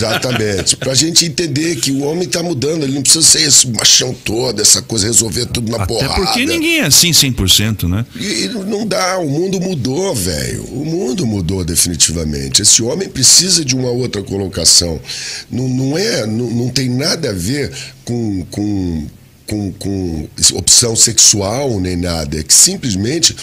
[0.00, 0.76] Exatamente.
[0.76, 4.60] Pra gente entender que o homem tá mudando, ele não precisa ser esse machão todo,
[4.60, 6.14] essa coisa, resolver tudo na Até porrada.
[6.14, 8.04] porque ninguém é assim 100%, né?
[8.14, 10.64] E e não dá, o mundo mudou, velho.
[10.64, 12.62] O mundo mudou definitivamente.
[12.62, 15.00] Esse homem precisa de uma outra colocação.
[15.50, 17.70] Não, não é, não, não tem nada a ver
[18.04, 19.06] com, com,
[19.46, 22.38] com, com opção sexual nem nada.
[22.38, 23.36] É que simplesmente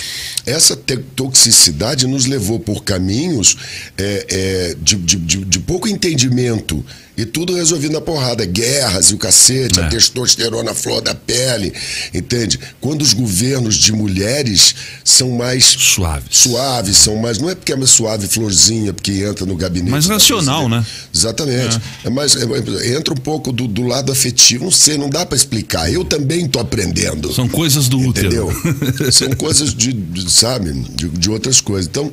[0.46, 0.76] essa
[1.16, 3.58] toxicidade nos levou por caminhos
[3.98, 6.84] é, é, de, de, de pouco entendimento.
[7.16, 8.44] E tudo resolvido na porrada.
[8.46, 9.90] Guerras e o cacete, a É.
[9.90, 11.72] testosterona à flor da pele.
[12.14, 12.60] Entende?
[12.82, 14.74] Quando os governos de mulheres
[15.06, 16.26] são mais Suaves.
[16.32, 17.38] suaves, são mais.
[17.38, 19.92] Não é porque é mais suave florzinha, porque entra no gabinete.
[19.92, 20.88] Mais racional, presidente.
[20.90, 21.08] né?
[21.14, 21.80] Exatamente.
[22.04, 22.10] É.
[22.10, 24.64] mais, é- entra um pouco do, do lado afetivo.
[24.64, 25.92] Não sei, não dá pra explicar.
[25.94, 27.32] Eu também tô aprendendo.
[27.32, 28.28] São coisas do útero.
[28.28, 28.52] Entendeu?
[29.12, 31.88] São coisas de, de, sabe, de, de outras coisas.
[31.88, 32.12] Então,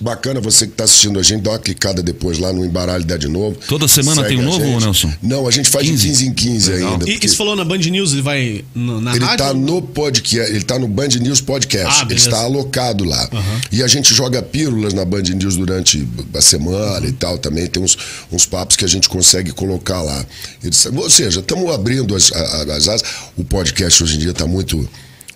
[0.00, 3.16] bacana você que está assistindo a gente, dá uma clicada depois lá no Embaralho Dá
[3.16, 3.56] de Novo.
[3.68, 4.80] Toda semana Segue tem um novo, gente.
[4.82, 5.12] Nelson?
[5.22, 6.02] Não, a gente faz 15?
[6.02, 6.92] de 15 em 15 Legal.
[6.92, 7.10] ainda.
[7.10, 9.44] E, e você falou na Band News, ele vai no- na ele rádio?
[9.44, 12.00] está no podcast, ele tá no Band News Podcast.
[12.02, 13.28] Ah, ele está alocado lá.
[13.72, 17.66] E a gente joga pílulas na Band News durante a semana e tal também.
[17.66, 17.96] Tem uns,
[18.32, 20.24] uns papos que a gente consegue colocar lá.
[20.62, 23.02] Eles- ou seja, estamos abrindo as, a- a- as asas.
[23.36, 24.88] O podcast hoje em dia está muito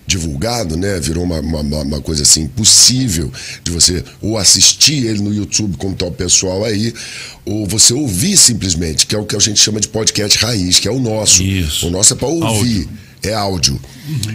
[0.09, 0.99] divulgado, né?
[0.99, 3.31] Virou uma, uma, uma- coisa assim impossível
[3.63, 6.93] de você ou assistir ele no YouTube, como tá o pessoal aí,
[7.45, 10.87] ou você ouvir simplesmente, que é o que a gente chama de podcast raiz, que
[10.87, 11.43] é o nosso.
[11.43, 11.87] Isso.
[11.87, 12.89] O nosso é para ouvir Áudio.
[13.23, 13.79] é áudio.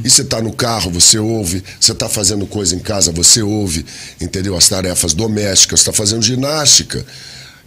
[0.04, 1.62] E você está no carro, você ouve.
[1.80, 3.84] Você está fazendo coisa em casa, você ouve.
[4.20, 4.56] Entendeu?
[4.56, 7.04] As tarefas domésticas, está fazendo ginástica.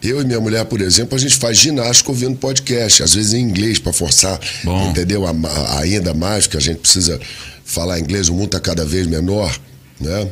[0.01, 3.41] Eu e minha mulher, por exemplo, a gente faz ginástica ouvindo podcast, às vezes em
[3.41, 4.91] inglês para forçar, Bom.
[4.91, 5.25] entendeu?
[5.25, 7.19] A- a- ainda mais, porque a gente precisa
[7.67, 9.55] falar inglês, o mundo está cada vez menor,
[9.99, 10.27] né?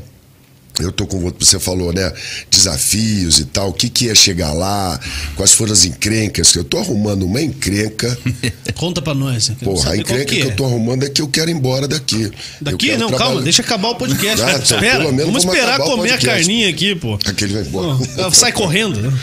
[0.78, 2.12] Eu tô com você falou, né?
[2.52, 3.70] Desafios e tal.
[3.70, 5.00] O que, que é chegar lá?
[5.38, 6.54] Quais foram as encrencas?
[6.54, 8.18] Eu tô arrumando uma encrenca.
[8.76, 9.50] Conta pra nós.
[9.64, 10.46] Porra, a encrenca que, que é.
[10.48, 12.30] eu tô arrumando é que eu quero ir embora daqui.
[12.60, 12.92] Daqui?
[12.98, 14.42] Não, calma, trabalhar- deixa acabar o podcast.
[14.42, 17.18] Ah, então, Espera, vamos vamos esperar comer a carninha aqui, pô.
[17.26, 18.32] Aquele vai embora.
[18.32, 19.02] Sai correndo.
[19.02, 19.18] né?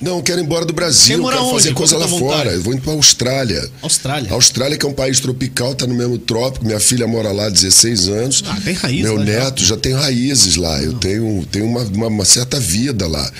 [0.00, 1.50] Não, eu quero ir embora do Brasil, quero onde?
[1.54, 2.32] fazer coisa lá vontade.
[2.32, 2.50] fora.
[2.52, 3.68] Eu vou indo pra Austrália.
[3.82, 4.30] Austrália.
[4.32, 6.64] Austrália, que é um país tropical, tá no mesmo trópico.
[6.66, 8.44] Minha filha mora lá há 16 anos.
[8.46, 9.32] Ah, tem raiz Meu lá já.
[9.32, 10.82] neto já tem raízes lá.
[10.82, 13.30] Eu tenho, tenho uma, uma, uma certa vida lá.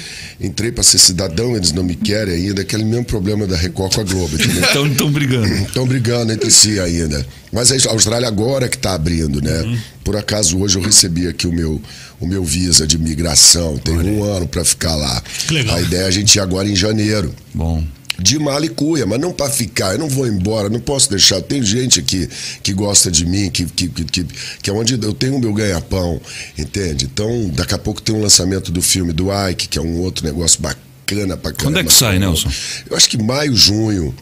[0.41, 2.63] Entrei para ser cidadão, eles não me querem ainda.
[2.63, 4.37] Aquele mesmo problema da Record com a Globo.
[4.71, 5.47] Então estão brigando.
[5.55, 7.27] Estão brigando entre si ainda.
[7.57, 9.63] Mas a Austrália agora que está abrindo, né?
[9.63, 9.79] Uhum.
[10.05, 11.81] Por acaso hoje eu recebi aqui o meu,
[12.21, 13.79] o meu visa de migração.
[13.79, 15.23] Tem um ano para ficar lá.
[15.49, 15.77] Que legal.
[15.77, 17.35] A ideia é a gente ir agora em janeiro.
[17.55, 17.83] Bom.
[18.19, 19.93] De mala e cuia, mas não para ficar.
[19.93, 21.41] Eu não vou embora, não posso deixar.
[21.41, 22.29] Tem gente aqui
[22.63, 24.27] que gosta de mim, que, que, que, que,
[24.61, 26.21] que é onde eu tenho o meu ganha-pão,
[26.59, 27.07] entende?
[27.07, 30.27] Então, daqui a pouco tem um lançamento do filme do Ike, que é um outro
[30.27, 31.63] negócio bacana pra caramba.
[31.63, 32.51] Quando é que sai, Nelson?
[32.91, 34.15] Eu acho que maio, junho.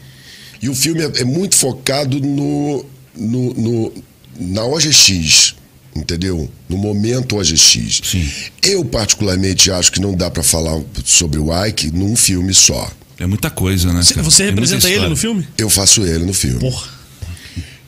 [0.63, 2.87] E o filme é, é muito focado no,
[3.17, 3.93] no, no-
[4.39, 5.55] na OGX,
[5.95, 6.51] entendeu?
[6.69, 8.01] No momento OGX.
[8.05, 8.29] Sim.
[8.63, 12.91] Eu, particularmente, acho que não dá pra falar sobre o Ike num filme só.
[13.19, 14.03] É muita coisa, né?
[14.03, 14.25] Você, cara?
[14.25, 15.11] você muita representa ele história.
[15.11, 15.47] no filme?
[15.57, 16.59] Eu faço ele no filme.
[16.59, 16.89] Porra.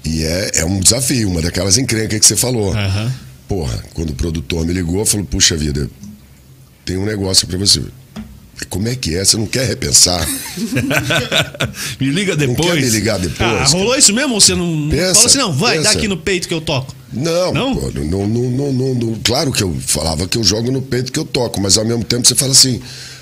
[0.05, 2.73] E é, é um desafio, uma daquelas encrencas que você falou.
[2.73, 3.13] Aham.
[3.49, 5.91] Porra, quando o produtor me ligou, falou: Puxa vida,
[6.85, 7.83] tem um negócio pra você.
[8.71, 9.25] Como é que é?
[9.25, 10.27] Você não quer repensar?
[12.01, 12.73] me liga Não depois.
[12.75, 13.41] quer me ligar depois?
[13.51, 14.89] Ah, rolou isso mesmo ou você não.
[14.91, 15.99] Pensa, Fala assim, não, vai, dá pensa.
[15.99, 16.95] aqui no peito que eu toco.
[17.13, 17.77] Não, Não?
[17.77, 21.13] pô, não, não, não, não- não- Claro que eu falava que eu jogo no peito
[21.13, 22.81] que eu toco, mas ao mesmo tempo você fala assim,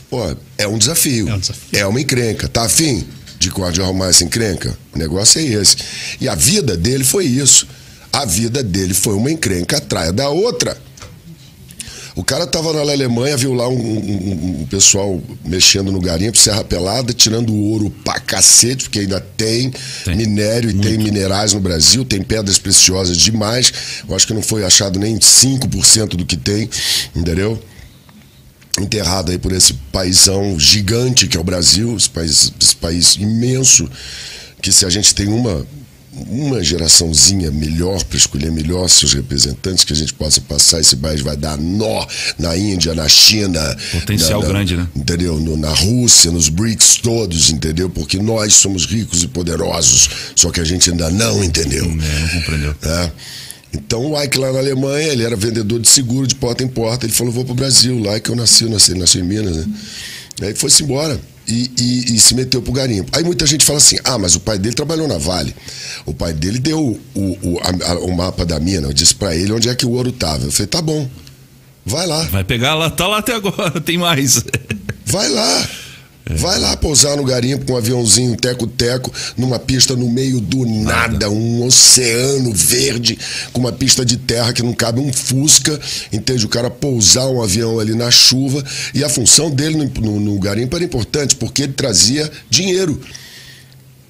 [0.08, 0.20] pô,
[0.56, 1.28] é um desafio.
[1.28, 1.78] É um desafio.
[1.80, 2.48] É uma encrenca.
[2.48, 3.04] Tá afim
[3.38, 4.76] de, de arrumar essa encrenca?
[4.94, 5.76] O negócio é esse.
[6.20, 7.66] E a vida dele foi isso.
[8.12, 10.76] A vida dele foi uma encrenca atrás da outra.
[12.16, 16.62] O cara tava na Alemanha, viu lá um, um- um pessoal mexendo no garimpo, Serra
[16.62, 19.72] Pelada, tirando ouro pra cacete, porque ainda tem,
[20.04, 20.14] Tem.
[20.14, 23.72] minério e tem minerais no Brasil, tem pedras preciosas demais.
[24.08, 26.70] Eu acho que não foi achado nem 5% do que tem,
[27.16, 27.60] entendeu?
[28.80, 33.88] Enterrado aí por esse paizão gigante que é o Brasil, esse país, esse país imenso,
[34.62, 35.66] que se a gente tem uma
[36.28, 41.20] uma geraçãozinha melhor para escolher melhor seus representantes, que a gente possa passar esse país
[41.20, 42.06] vai dar nó
[42.38, 43.60] na Índia, na China.
[43.92, 44.88] Potencial na, na, grande, né?
[44.94, 45.40] Entendeu?
[45.40, 47.90] No, na Rússia, nos BRICS todos, entendeu?
[47.90, 51.84] Porque nós somos ricos e poderosos, só que a gente ainda não entendeu.
[51.84, 52.74] É, não compreendeu.
[52.82, 53.10] É.
[53.74, 57.06] Então o Ike lá na Alemanha, ele era vendedor de seguro de porta em porta.
[57.06, 59.66] Ele falou: vou pro Brasil, lá que eu nasci, eu nasci, nasci em Minas, né?
[60.42, 61.20] Aí foi-se embora.
[61.46, 63.10] E, e, e, se meteu pro garimpo.
[63.14, 65.54] Aí muita gente fala assim: ah, mas o pai dele trabalhou na Vale.
[66.06, 69.36] O pai dele deu o, o, a, a, o mapa da mina, eu disse para
[69.36, 70.44] ele onde é que o ouro tava.
[70.44, 71.08] Eu falei: tá bom,
[71.84, 72.22] vai lá.
[72.24, 74.42] Vai pegar lá, tá lá até agora, tem mais.
[75.04, 75.68] Vai lá.
[76.26, 81.04] Vai lá pousar no garimpo com um aviãozinho teco-teco, numa pista no meio do nada,
[81.04, 83.18] nada, um oceano verde,
[83.52, 85.78] com uma pista de terra que não cabe um Fusca,
[86.10, 86.46] entende?
[86.46, 88.64] O cara pousar um avião ali na chuva.
[88.94, 93.00] E a função dele no, no, no garimpo era importante, porque ele trazia dinheiro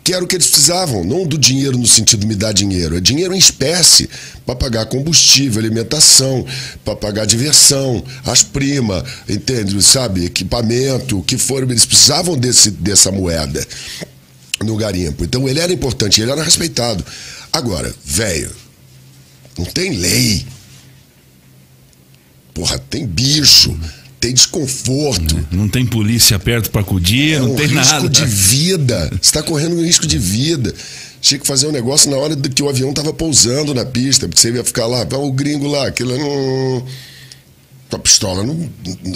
[0.05, 3.01] que era o que eles precisavam, não do dinheiro no sentido me dar dinheiro, é
[3.01, 4.11] dinheiro em espécie
[4.45, 6.47] para pagar combustível, alimentação,
[6.85, 9.83] para pagar diversão, as primas, entende?
[9.83, 13.67] Sabe, equipamento, o que for, eles precisavam desse, dessa moeda
[14.63, 15.25] no garimpo.
[15.25, 17.03] Então ele era importante, ele era respeitado.
[17.51, 18.51] Agora, velho,
[19.57, 20.47] não tem lei.
[22.53, 23.75] Porra, tem bicho
[24.25, 25.47] tem desconforto.
[25.51, 28.09] Não tem polícia perto para acudir, é não um tem risco nada.
[28.09, 29.09] de vida.
[29.11, 30.75] Você está correndo um risco de vida.
[31.21, 34.41] Tinha que fazer um negócio na hora que o avião estava pousando na pista, porque
[34.41, 36.85] você ia ficar lá, o gringo lá, aquilo não
[37.95, 38.71] a pistola no,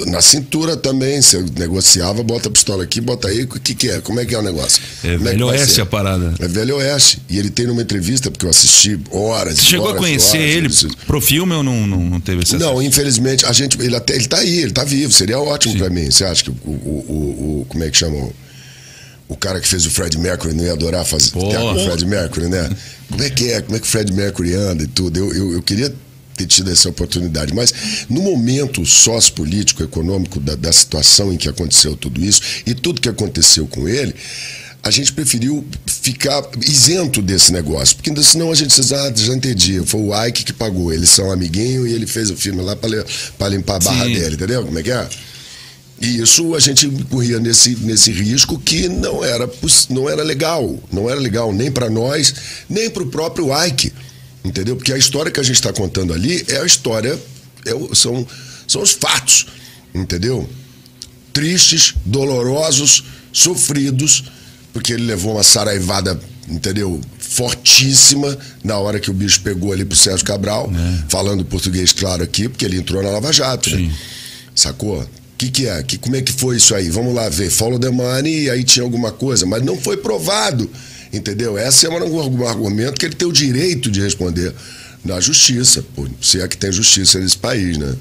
[0.06, 1.20] na cintura também.
[1.20, 3.42] Você negociava, bota a pistola aqui, bota aí.
[3.42, 4.00] O que, que é?
[4.00, 4.82] Como é que é o negócio?
[5.04, 6.34] É Como velho é oeste a parada.
[6.38, 7.22] É velho oeste.
[7.28, 9.58] E ele tem numa entrevista, porque eu assisti horas.
[9.58, 12.56] Você chegou horas, a conhecer horas, ele pro filme ou não, não, não teve esse
[12.56, 13.80] Não, infelizmente, a gente.
[13.80, 15.12] Ele, até, ele tá aí, ele tá vivo.
[15.12, 16.10] Seria ótimo para mim.
[16.10, 18.30] Você acha que o, o, o, Como é que chama?
[19.28, 22.70] O cara que fez o Fred Mercury não ia adorar fazer o Fred Mercury, né?
[23.10, 23.60] Como é que é?
[23.60, 25.18] Como é que o Fred Mercury anda e tudo?
[25.18, 25.94] Eu, eu, eu queria
[26.38, 27.52] ter tido essa oportunidade.
[27.52, 27.74] Mas
[28.08, 33.08] no momento sociopolítico, econômico da, da situação em que aconteceu tudo isso e tudo que
[33.08, 34.14] aconteceu com ele,
[34.82, 40.00] a gente preferiu ficar isento desse negócio, porque senão a gente ah, já entendi, foi
[40.00, 43.76] o Ike que pagou, eles são amiguinho e ele fez o filme lá para limpar
[43.76, 44.14] a barra Sim.
[44.14, 44.64] dele, entendeu?
[44.64, 45.08] Como é que é?
[46.00, 49.50] E isso a gente corria nesse, nesse risco que não era,
[49.90, 52.32] não era legal, não era legal nem para nós,
[52.70, 53.92] nem para o próprio Ike.
[54.44, 54.76] Entendeu?
[54.76, 57.18] Porque a história que a gente está contando ali é a história,
[57.66, 58.26] é, são,
[58.66, 59.46] são os fatos,
[59.94, 60.48] entendeu?
[61.32, 64.24] Tristes, dolorosos, sofridos,
[64.72, 67.00] porque ele levou uma saraivada, entendeu?
[67.18, 71.04] Fortíssima na hora que o bicho pegou ali pro Sérgio Cabral, é.
[71.08, 73.92] falando português claro aqui, porque ele entrou na Lava Jato, né?
[74.54, 75.00] Sacou?
[75.00, 75.80] O que, que é?
[75.84, 76.90] Que, como é que foi isso aí?
[76.90, 77.48] Vamos lá ver.
[77.48, 80.68] Follow the money aí tinha alguma coisa, mas não foi provado.
[81.12, 81.58] Entendeu?
[81.58, 84.54] Esse é um argumento que ele tem o direito de responder
[85.04, 87.94] na justiça, pô, se é que tem justiça nesse país, né?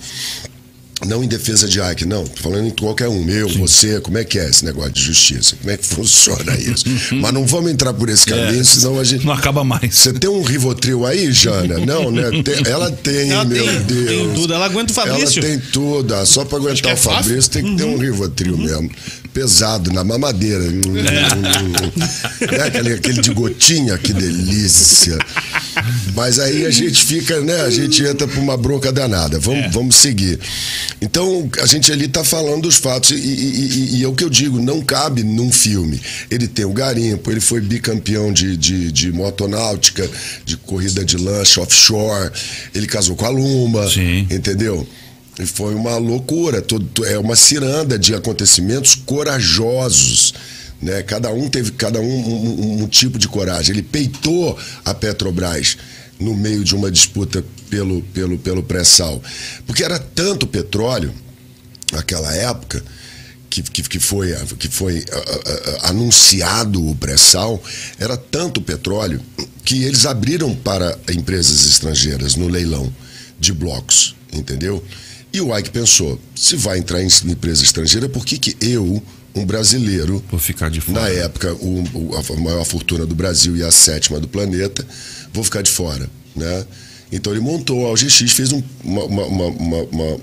[1.05, 2.25] Não em defesa de Ike, não.
[2.25, 3.23] Tô falando em qualquer um.
[3.23, 3.59] Meu, Sim.
[3.59, 5.55] você, como é que é esse negócio de justiça?
[5.57, 6.85] Como é que funciona isso?
[7.11, 9.23] Mas não vamos entrar por esse caminho, é, senão a gente.
[9.23, 9.93] Não acaba mais.
[9.93, 11.77] Você tem um Rivotril aí, Jana?
[11.85, 12.23] Não, né?
[12.41, 14.07] Tem, ela tem, ela meu tem, Deus.
[14.07, 14.53] Tem tudo.
[14.55, 15.39] Ela aguenta o Fabrício.
[15.39, 16.15] Ela tem tudo.
[16.15, 17.51] Ah, só pra aguentar é o Fabrício fácil.
[17.51, 17.77] tem que uhum.
[17.77, 17.99] ter um uhum.
[17.99, 18.63] Rivotril uhum.
[18.63, 18.91] mesmo.
[19.37, 20.63] Pesado, na mamadeira.
[22.41, 22.55] É.
[22.55, 25.15] é aquele, aquele de gotinha, que delícia.
[26.15, 27.61] Mas aí a gente fica, né?
[27.61, 29.37] A gente entra pra uma bronca danada.
[29.37, 29.69] Vamos, é.
[29.69, 30.39] vamos seguir.
[30.99, 33.11] Então, a gente ali está falando dos fatos.
[33.11, 36.01] E, e, e, e, é o que eu digo, não cabe num filme.
[36.31, 40.09] Ele tem o garimpo, ele foi bicampeão de, de, de motonáutica,
[40.45, 42.31] de corrida de lancha offshore,
[42.73, 44.25] ele casou com a Luma, Sim.
[44.31, 44.87] entendeu?
[45.39, 46.63] E foi uma loucura,
[47.05, 50.33] é uma ciranda de acontecimentos corajosos.
[50.81, 51.03] Né?
[51.03, 53.75] Cada um teve cada um, um, um tipo de coragem.
[53.75, 55.77] Ele peitou a Petrobras
[56.19, 59.21] no meio de uma disputa pelo, pelo, pelo pré-sal.
[59.65, 61.13] Porque era tanto petróleo
[61.91, 62.83] naquela época
[63.49, 65.05] que, que, que foi, que foi
[65.83, 67.61] anunciado o pré-sal,
[67.99, 69.21] era tanto petróleo
[69.63, 72.91] que eles abriram para empresas estrangeiras no leilão
[73.39, 74.83] de blocos, entendeu?
[75.33, 79.01] E o Ike pensou: se vai entrar em empresa estrangeira, por que, que eu,
[79.35, 81.01] um brasileiro, vou ficar de fora?
[81.01, 84.85] Na época, o, o, a maior fortuna do Brasil e a sétima do planeta,
[85.33, 86.65] vou ficar de fora, né?
[87.11, 90.17] Então ele montou a OGX, fez um, uma, uma, uma,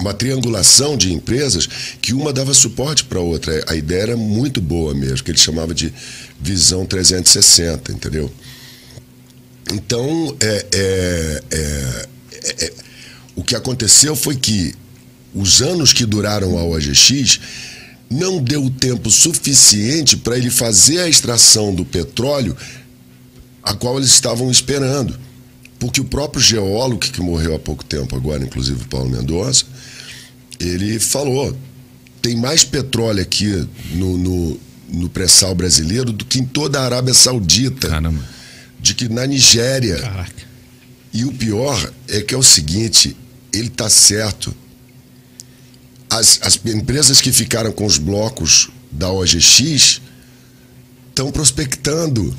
[0.00, 1.68] uma, triangulação de empresas
[2.02, 3.64] que uma dava suporte para a outra.
[3.68, 5.94] A ideia era muito boa mesmo, que ele chamava de
[6.40, 8.30] visão 360, entendeu?
[9.72, 12.72] Então, é, é, é, é,
[13.36, 14.74] o que aconteceu foi que
[15.34, 17.40] os anos que duraram a OGX
[18.08, 22.56] não deu tempo suficiente para ele fazer a extração do petróleo
[23.62, 25.18] a qual eles estavam esperando.
[25.78, 29.64] Porque o próprio geólogo, que morreu há pouco tempo agora, inclusive o Paulo Mendonça,
[30.60, 31.56] ele falou:
[32.22, 37.12] tem mais petróleo aqui no, no, no pré-sal brasileiro do que em toda a Arábia
[37.14, 37.88] Saudita.
[37.88, 38.22] Caramba.
[38.80, 39.98] De que na Nigéria.
[39.98, 40.44] Caraca.
[41.12, 43.16] E o pior é que é o seguinte:
[43.54, 44.54] ele está certo.
[46.10, 50.00] As, as empresas que ficaram com os blocos da OGX
[51.08, 52.34] estão prospectando.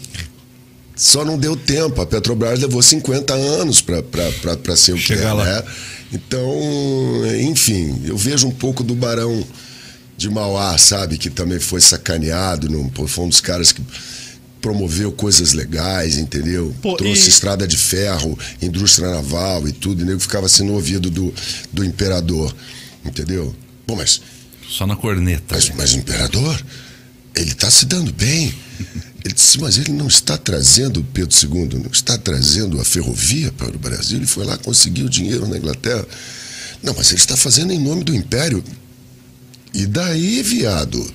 [0.95, 2.01] Só não deu tempo.
[2.01, 5.63] A Petrobras levou 50 anos para ser o que é, né?
[6.13, 6.49] Então,
[7.41, 9.45] enfim, eu vejo um pouco do Barão
[10.15, 11.17] de Mauá, sabe?
[11.17, 12.69] Que também foi sacaneado.
[12.69, 13.81] Não, pô, foi um dos caras que
[14.65, 16.73] promoveu coisas legais, entendeu?
[16.81, 20.01] Pô, Trouxe e- estrada de ferro, indústria naval e tudo.
[20.01, 21.31] E nego ficava assim no ouvido do,
[21.71, 22.51] do imperador,
[23.05, 23.55] entendeu?
[23.85, 24.19] Bom, mas
[24.67, 25.53] Só na corneta.
[25.53, 26.59] mas, mas o imperador,
[27.35, 28.51] ele está se dando bem.
[29.23, 33.75] Ele disse, mas ele não está trazendo, Pedro II, não está trazendo a ferrovia para
[33.75, 34.17] o Brasil.
[34.17, 36.07] Ele foi lá, conseguiu dinheiro na Inglaterra.
[36.81, 38.63] Não, mas ele está fazendo em nome do Império.
[39.75, 41.05] E daí, viado?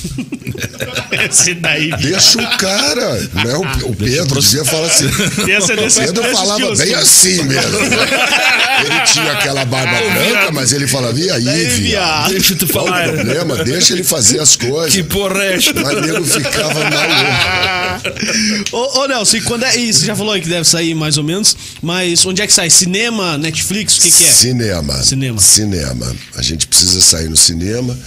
[1.28, 1.90] Esse daí.
[1.90, 3.14] Deixa o cara.
[3.14, 3.54] Né?
[3.54, 5.06] O, o Pedro devia falar assim.
[5.06, 7.78] Esse é O Pedro desse falava bem assim mesmo.
[7.78, 12.30] Ele tinha aquela barba branca, mas ele falava, e aí, viado?
[12.30, 13.08] Deixa eu te Qual o falar.
[13.12, 13.64] problema?
[13.64, 14.94] Deixa ele fazer as coisas.
[14.94, 15.74] Que porra é esta?
[15.74, 18.00] Mas nego ficava maluco.
[18.72, 20.04] Ô, ô Nelson, e quando é isso?
[20.06, 22.70] Já falou aí que deve sair mais ou menos, mas onde é que sai?
[22.70, 24.28] Cinema, Netflix, o que, que é?
[24.28, 25.02] Cinema.
[25.02, 25.40] Cinema.
[25.40, 26.16] Cinema.
[26.36, 27.98] A gente precisa sair no cinema.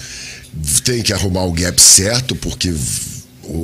[0.83, 2.69] Tem que arrumar o gap certo, porque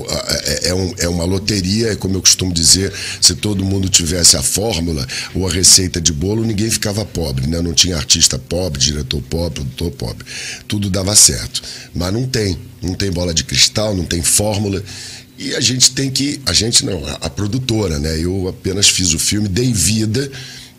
[0.10, 3.88] a- é, é um- é uma loteria, é como eu costumo dizer, se todo mundo
[3.88, 7.62] tivesse a fórmula ou a receita de bolo, ninguém ficava pobre, né?
[7.62, 10.25] Não tinha artista pobre, diretor pobre, produtor pobre.
[10.67, 11.62] Tudo dava certo.
[11.93, 12.58] Mas não tem.
[12.82, 14.84] Não tem bola de cristal, não tem fórmula.
[15.38, 16.41] E a gente tem que.
[16.45, 18.17] A gente não, a, a produtora, né?
[18.19, 20.30] Eu apenas fiz o filme, dei vida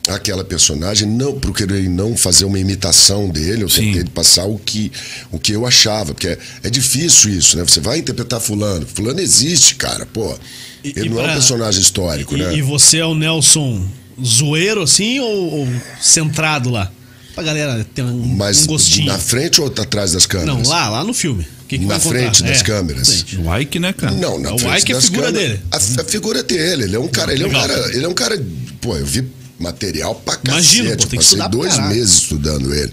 [0.09, 3.93] àquela personagem, não procurei não fazer uma imitação dele, eu Sim.
[3.93, 4.91] tentei passar o que,
[5.31, 7.65] o que eu achava, porque é, é difícil isso, né?
[7.65, 10.37] Você vai interpretar fulano, fulano existe, cara, pô.
[10.83, 12.55] E- Ele e não é pra- um personagem histórico, E, né?
[12.57, 13.87] e você é o Nelson
[14.25, 15.69] zoeiro, assim, ou, ou
[16.01, 16.91] centrado lá?
[17.35, 19.07] Pra galera ter um, Mas um gostinho.
[19.07, 20.55] na frente ou atrás das câmeras?
[20.57, 21.47] Não, lá, lá no filme.
[21.63, 23.09] O que que Na frente das É, câmeras.
[23.09, 23.37] frente.
[23.39, 24.13] O Ike, né, cara?
[24.13, 25.49] Não, na O frente Ike é a das figura câmeras.
[25.51, 25.63] dele.
[25.71, 26.83] A, a figura dele.
[26.85, 28.43] Ele é um cara, ele é um cara, ele é um cara,
[28.81, 29.23] pô, eu vi
[29.61, 30.77] material pra cacete.
[30.97, 32.93] pô, tem passei dois meses estudando ele.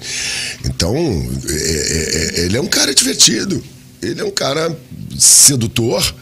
[0.66, 0.96] Então,
[1.50, 3.64] é- é- é- ele é um cara divertido.
[4.02, 4.78] Ele é um cara
[5.18, 6.14] sedutor,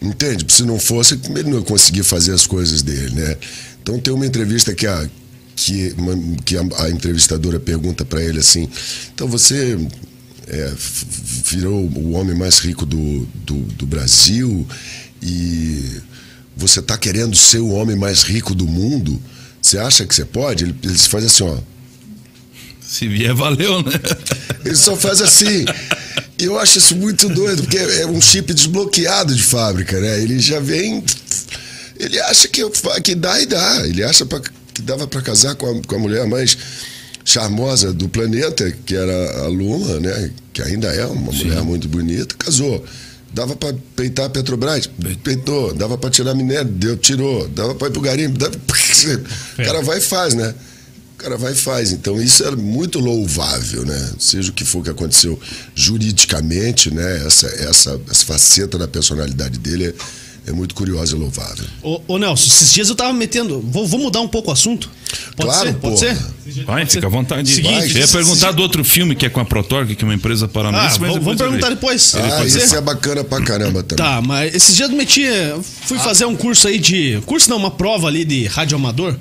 [0.00, 0.46] entende?
[0.52, 3.36] Se não fosse, ele não ia conseguir fazer as coisas dele, né?
[3.82, 5.08] Então tem uma entrevista que a
[5.56, 8.66] que, uma- que a, a entrevistadora pergunta pra ele assim:
[9.14, 9.76] então você
[10.46, 10.72] é,
[11.46, 14.66] virou o homem mais rico do, do, do Brasil
[15.22, 16.00] e
[16.56, 19.20] você está querendo ser o homem mais rico do mundo?
[19.62, 20.64] Você acha que você pode?
[20.64, 21.56] Ele, faz assim, ó.
[22.80, 23.92] Se vier, valeu, né?
[24.64, 25.64] Ele só faz assim.
[26.38, 30.20] E eu acho isso muito doido, porque é um chip desbloqueado de fábrica, né?
[30.22, 31.04] Ele já vem.
[31.98, 32.62] Ele acha que,
[33.04, 33.86] que dá e dá.
[33.86, 34.40] Ele acha pra-
[34.74, 36.56] que dava para casar com a, com a mulher mais
[37.24, 40.30] charmosa do planeta, que era a Luma, né?
[40.52, 42.34] Que ainda é uma mulher muito bonita.
[42.38, 42.84] Casou.
[43.32, 44.90] Dava para peitar a Petrobras,
[45.22, 45.72] peitou.
[45.72, 47.46] Dava para tirar minério, deu, tirou.
[47.48, 48.54] Dava para ir pro garimpo, dava...
[48.56, 50.54] o cara vai e faz, né?
[51.14, 51.92] O cara vai e faz.
[51.92, 54.12] Então isso é muito louvável, né?
[54.18, 55.38] Seja o que for que aconteceu
[55.74, 57.24] juridicamente, né?
[57.24, 59.94] Essa, essa, essa faceta da personalidade dele é,
[60.46, 61.64] é muito curiosa e louvável.
[61.82, 63.60] Ô, ô, Nelson, esses dias eu tava metendo.
[63.60, 64.90] Vou, vou mudar um pouco o assunto?
[65.36, 65.74] Pode Claro, ser?
[65.76, 66.14] Pode porra.
[66.14, 66.64] ser?
[66.64, 67.48] Vai, fica à vontade.
[67.50, 67.90] Seguinte, Vai.
[67.90, 70.46] Eu ia perguntar do outro filme que é com a Protorque, que é uma empresa
[70.46, 72.14] Ah, paranaense, mas vamos, eu perguntar depois.
[72.14, 72.64] Ah, Pode ser?
[72.64, 74.04] isso é bacana pra caramba também.
[74.04, 75.24] Tá, mas esses dias eu meti.
[75.84, 77.20] Fui fazer um curso aí de.
[77.26, 79.16] Curso não, uma prova ali de radioamador.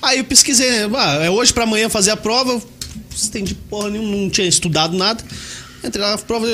[0.00, 2.54] Aí eu pesquisei, ah, é hoje pra amanhã fazer a prova.
[2.54, 2.62] Não
[3.28, 5.22] entendi porra nenhuma, não tinha estudado nada.
[5.84, 6.46] Entrei lá na prova,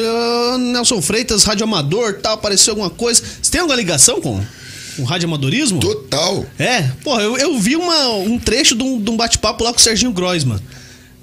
[0.58, 3.22] Nelson Freitas, radioamador tal, apareceu alguma coisa.
[3.42, 4.42] Você tem alguma ligação com
[4.98, 5.80] o radioamadorismo?
[5.80, 9.78] Total, É, porra, eu, eu vi uma, um trecho de um, um bate-papo lá com
[9.78, 10.60] o Serginho Groisman.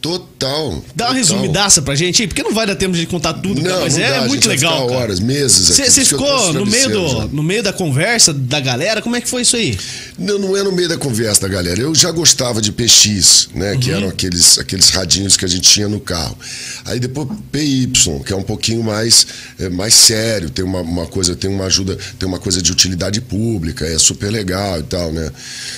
[0.06, 0.84] Total.
[0.96, 3.74] Dá uma resumidaça pra gente aí, porque não vai dar tempo de contar tudo, cara,
[3.76, 4.88] Não, mas não é dá, a muito legal.
[4.88, 5.00] cara.
[5.00, 5.89] horas, meses aqui.
[5.89, 9.02] Você que ficou no meio, do, no meio da conversa da galera?
[9.02, 9.76] Como é que foi isso aí?
[10.18, 11.80] Não, não é no meio da conversa da galera.
[11.82, 13.76] Eu já gostava de PX, né?
[13.78, 13.98] Que Uhum.
[13.98, 16.38] eram aqueles, aqueles radinhos que a gente tinha no carro.
[16.86, 17.91] Aí depois PY,
[18.26, 19.26] que é um pouquinho mais,
[19.60, 23.20] é, mais sério, tem uma, uma coisa, tem uma ajuda, tem uma coisa de utilidade
[23.22, 25.32] pública, é super legal e tal, né?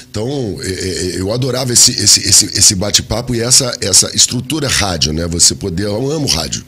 [0.10, 5.13] Então, é, é, eu adorava esse, esse, esse, esse bate-papo e essa, essa estrutura rádio,
[5.13, 5.25] né?
[5.27, 5.84] Você poder.
[5.84, 6.63] Eu amo rádio.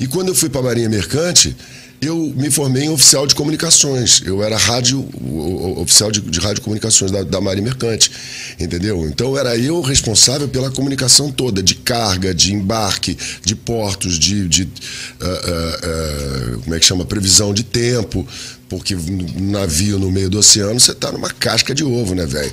[0.00, 1.54] E quando eu fui para a Marinha Mercante,
[2.04, 4.20] Eu me formei em oficial de comunicações.
[4.26, 5.08] Eu era rádio,
[5.76, 8.10] oficial de, de rádio comunicações da, da Marinha Mercante.
[8.60, 9.06] Entendeu?
[9.08, 14.46] Então era eu responsável pela comunicação toda, de carga, de embarque, de portos, de.
[14.48, 14.68] de,
[15.18, 17.06] ah, ah, ah, como é que chama?
[17.06, 18.26] Previsão de tempo.
[18.68, 22.52] Porque um navio no meio do oceano, você tá numa casca de ovo, né, velho?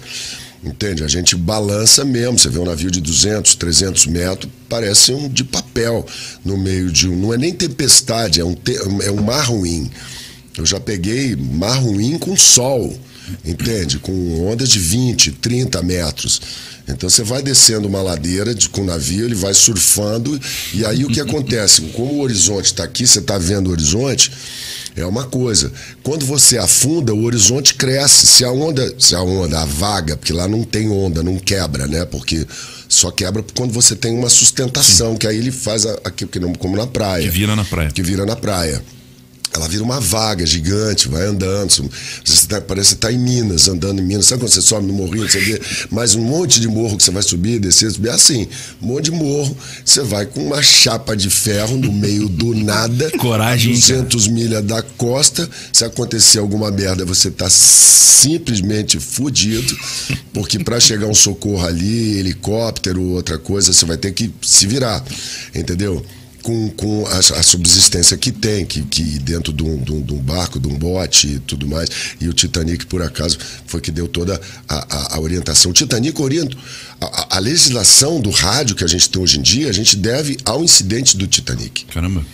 [0.63, 1.03] Entende?
[1.03, 2.37] A gente balança mesmo.
[2.37, 6.05] Você vê um navio de 200, 300 metros, parece um de papel
[6.45, 7.15] no meio de um.
[7.15, 9.89] Não é nem tempestade, é um, te- é um mar ruim.
[10.55, 12.95] Eu já peguei mar ruim com sol,
[13.43, 13.97] entende?
[13.97, 16.39] Com ondas de 20, 30 metros.
[16.87, 20.39] Então você vai descendo uma ladeira de- com o navio, ele vai surfando,
[20.73, 21.81] e aí o que acontece?
[21.93, 24.31] Como o horizonte está aqui, você está vendo o horizonte,
[24.95, 25.71] é uma coisa.
[26.03, 28.27] Quando você afunda, o horizonte cresce.
[28.27, 31.87] Se a onda, se a onda, a vaga, porque lá não tem onda, não quebra,
[31.87, 32.05] né?
[32.05, 32.45] Porque
[32.87, 36.75] só quebra quando você tem uma sustentação, que aí ele faz aquilo que não como
[36.75, 37.23] na praia.
[37.23, 37.91] Que vira na praia.
[37.91, 38.83] Que vira na praia.
[39.53, 41.69] Ela vira uma vaga gigante, vai andando.
[42.23, 44.25] Você tá- parece que está em Minas, andando em Minas.
[44.25, 47.11] Sabe quando você sobe no morrinho, você vê mais um monte de morro que você
[47.11, 48.09] vai subir, descer, subir?
[48.09, 48.47] É assim,
[48.81, 49.55] um monte de morro.
[49.83, 53.11] Você vai com uma chapa de ferro no meio do nada.
[53.19, 53.93] Coragem, a hein, cara?
[54.03, 55.49] 200 milhas da costa.
[55.73, 59.75] Se acontecer alguma merda, você tá simplesmente fudido,
[60.33, 65.03] porque para chegar um socorro ali, helicóptero, outra coisa, você vai ter que se virar,
[65.53, 66.03] entendeu?
[66.41, 70.13] Com, com a, a subsistência que tem, que, que dentro de um, de um- de
[70.13, 71.89] um barco, de um bote e tudo mais.
[72.19, 73.37] E o Titanic, por acaso,
[73.67, 75.69] foi que deu toda a, a- a orientação.
[75.71, 76.57] O Titanic orienta.
[76.99, 80.63] A, legislação do rádio que a gente tem hoje em dia, a gente deve ao
[80.63, 81.85] incidente do Titanic.
[81.85, 82.25] Caramba.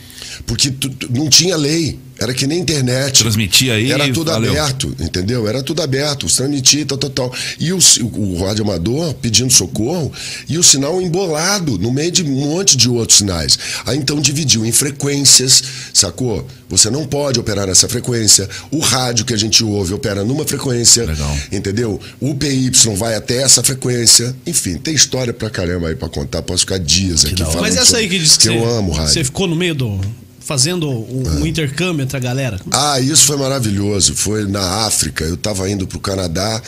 [0.46, 2.00] Porque tu- tu- não tinha lei.
[2.20, 3.20] Era que nem internet.
[3.20, 4.52] Transmitia aí, Era tudo valeu.
[4.52, 5.48] aberto, entendeu?
[5.48, 7.34] Era tudo aberto, transmitia, tal, tal, tal.
[7.60, 10.12] E o, si- o rádio amador pedindo socorro
[10.50, 13.58] e o sinal embolado no meio de um monte de outros sinais.
[13.86, 15.64] Aí então dividiu em frequências,
[15.94, 16.46] sacou?
[16.70, 18.50] Você não pode operar nessa frequência.
[18.72, 21.06] O rádio que a gente ouve opera numa frequência.
[21.06, 21.38] Legal.
[21.52, 22.00] Entendeu?
[22.20, 24.36] O PY vai até essa frequência.
[24.46, 26.42] Enfim, tem história pra caramba aí pra contar.
[26.42, 27.62] Posso ficar dias aqui falando.
[27.62, 29.14] Mas essa aí que diz que, eu você, amo rádio.
[29.14, 30.00] você ficou no meio do.
[30.48, 32.58] Fazendo um, um intercâmbio entre a galera.
[32.72, 34.16] Ah, isso foi maravilhoso.
[34.16, 35.26] Foi na África.
[35.26, 36.62] Eu estava indo para o Canadá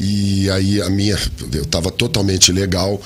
[0.00, 1.18] e aí a minha.
[1.52, 2.98] Eu estava totalmente legal.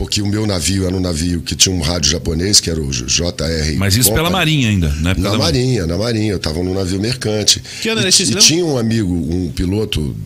[0.00, 2.90] Porque o meu navio era um navio que tinha um rádio japonês, que era o
[2.90, 3.76] JR.
[3.76, 4.30] Mas isso pela.
[4.30, 5.14] Marinha ainda, né?
[5.18, 6.32] Na Marinha, na Marinha.
[6.32, 7.62] Eu estava num navio mercante.
[7.82, 10.16] Que ano era e, esse, e tinha um amigo, um piloto,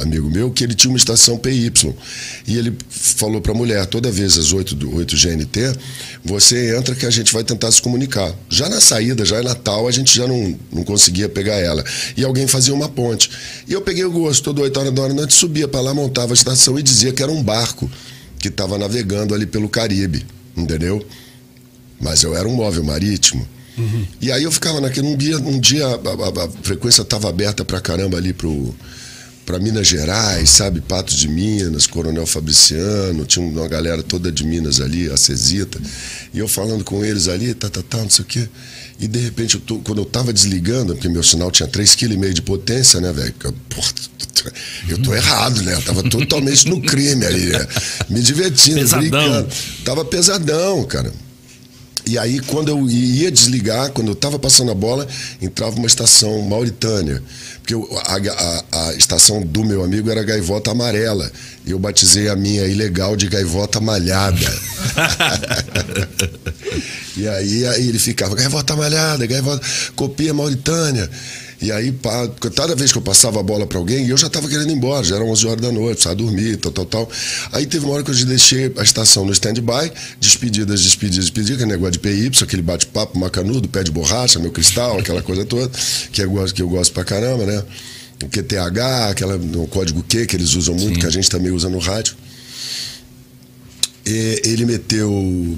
[0.00, 1.70] amigo meu, que ele tinha uma estação PY.
[2.46, 5.78] E ele falou para a mulher, toda vez às 8, do 8 GNT,
[6.24, 8.34] você entra que a gente vai tentar se comunicar.
[8.48, 11.84] Já na saída, já é Natal, a gente já não, não conseguia pegar ela.
[12.16, 13.30] E alguém fazia uma ponte.
[13.68, 15.92] E eu peguei o gosto, toda 8 horas da hora da noite, subia para lá,
[15.92, 17.90] montava a estação e dizia que era um barco
[18.40, 20.26] que estava navegando ali pelo Caribe,
[20.56, 21.04] entendeu?
[22.00, 23.46] Mas eu era um móvel marítimo.
[24.20, 25.06] E aí eu ficava naquele.
[25.06, 28.74] Um dia, um dia a, a- a frequência estava aberta pra caramba ali pro.
[29.46, 30.80] Para Minas Gerais, sabe?
[30.80, 35.80] Patos de Minas, Coronel Fabriciano, tinha uma galera toda de Minas ali, a Cesita.
[36.32, 38.48] E eu falando com eles ali, tá, tá, tá, não sei o quê.
[39.00, 42.34] E de repente, eu tô- quando eu tava desligando, porque meu sinal tinha 3,5 kg
[42.34, 43.34] de potência, né, velho?
[44.88, 45.74] Eu, tô errado, né?
[45.74, 47.66] Eu tava totalmente no crime ali, né?
[48.10, 49.00] Me divertindo, Pesadão.
[49.08, 49.48] brincando.
[49.84, 51.12] Tava pesadão, cara.
[52.10, 55.06] E aí, quando eu ia desligar, quando eu estava passando a bola,
[55.40, 57.22] entrava uma estação Mauritânia.
[57.58, 61.30] Porque eu- a, a- a estação do meu amigo era Gaivota Amarela.
[61.64, 64.40] E eu batizei a minha ilegal de Gaivota Malhada.
[67.16, 71.08] e aí, aí ele ficava, Gaivota Malhada, Gaivota, copia Mauritânia.
[71.60, 74.48] E aí, pá, cada vez que eu passava a bola para alguém, eu já estava
[74.48, 77.10] querendo ir embora, já eram 11 horas da noite, precisava dormir, tal, tal, tal.
[77.52, 81.72] Aí teve uma hora que eu deixei a estação no stand-by, despedidas, despedidas, despedidas, aquele
[81.72, 85.70] negócio de PY, aquele bate-papo macanudo, pé de borracha, meu cristal, aquela coisa toda,
[86.10, 87.62] que eu gosto, que eu gosto pra caramba, né?
[88.24, 91.00] O QTH, aquela, o código Q que eles usam muito, Sim.
[91.00, 92.14] que a gente também usa no rádio.
[94.06, 95.10] E ele meteu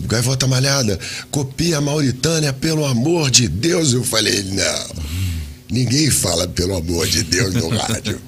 [0.07, 0.99] Gaivota Malhada,
[1.31, 3.93] copia a Mauritânia, pelo amor de Deus.
[3.93, 5.42] Eu falei, não.
[5.73, 8.21] Ninguém fala pelo amor de Deus no rádio.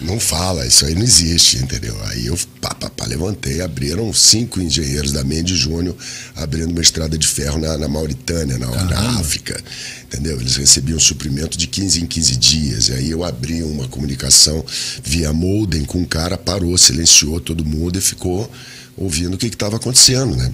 [0.00, 1.96] Não fala, isso aí não existe, entendeu?
[2.06, 5.96] Aí eu pá, pá, pá, levantei, abriram cinco engenheiros da Mendes Júnior
[6.34, 9.58] abrindo uma estrada de ferro na, na Mauritânia, na, na África,
[10.04, 10.38] entendeu?
[10.38, 12.88] Eles recebiam suprimento de 15 em 15 dias.
[12.88, 14.62] E aí eu abri uma comunicação
[15.02, 18.50] via modem com um cara, parou, silenciou todo mundo e ficou
[18.96, 20.52] ouvindo o que estava acontecendo, né?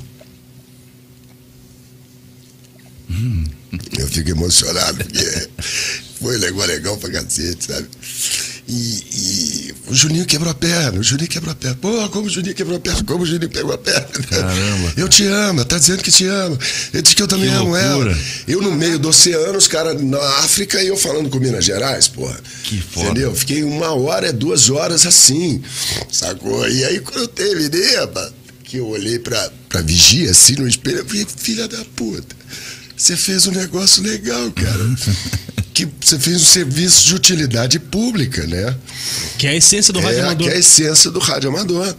[3.99, 5.49] Eu fico emocionado porque
[6.21, 7.89] foi legal, legal pra cacete, sabe?
[8.69, 11.77] E, e O Juninho quebrou a perna, o Juninho quebrou a perna.
[11.81, 14.07] Pô, como o Juninho quebrou a perna, como o Juninho pegou a perna.
[14.31, 14.93] Caramba.
[14.97, 16.57] Eu te amo, tá dizendo que te amo.
[16.93, 18.17] Ele diz que eu também Que amo ela.
[18.47, 22.07] Eu no meio do oceano, os caras na África e eu falando com Minas Gerais,
[22.09, 22.39] porra.
[22.65, 23.07] Que foda.
[23.11, 23.35] Entendeu?
[23.35, 25.63] Fiquei uma hora, duas horas assim,
[26.11, 26.69] sacou?
[26.69, 28.33] E aí quando eu terminei, rapaz,
[28.65, 32.35] que eu olhei pra, pra vigia assim no espelho, eu falei, filha da puta,
[33.03, 34.97] você fez um negócio legal, cara.
[35.75, 38.77] que você fez um serviço de utilidade pública, né?
[39.39, 40.47] Que é a essência do rádio é, amador.
[40.47, 41.97] que é a essência do rádio amador.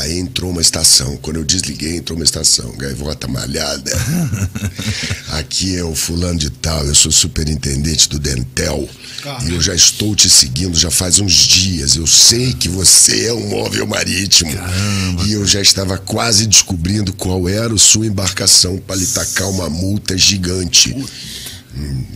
[0.00, 1.16] Aí entrou uma estação.
[1.18, 2.74] Quando eu desliguei, entrou uma estação.
[2.76, 3.92] Gaivota malhada.
[5.32, 6.84] Aqui é o fulano de tal.
[6.86, 8.88] Eu sou superintendente do Dentel.
[9.22, 9.44] Caramba.
[9.44, 11.96] E eu já estou te seguindo já faz uns dias.
[11.96, 14.50] Eu sei que você é um móvel marítimo.
[15.26, 19.68] E eu já estava quase descobrindo qual era a sua embarcação para lhe tacar uma
[19.68, 20.94] multa gigante.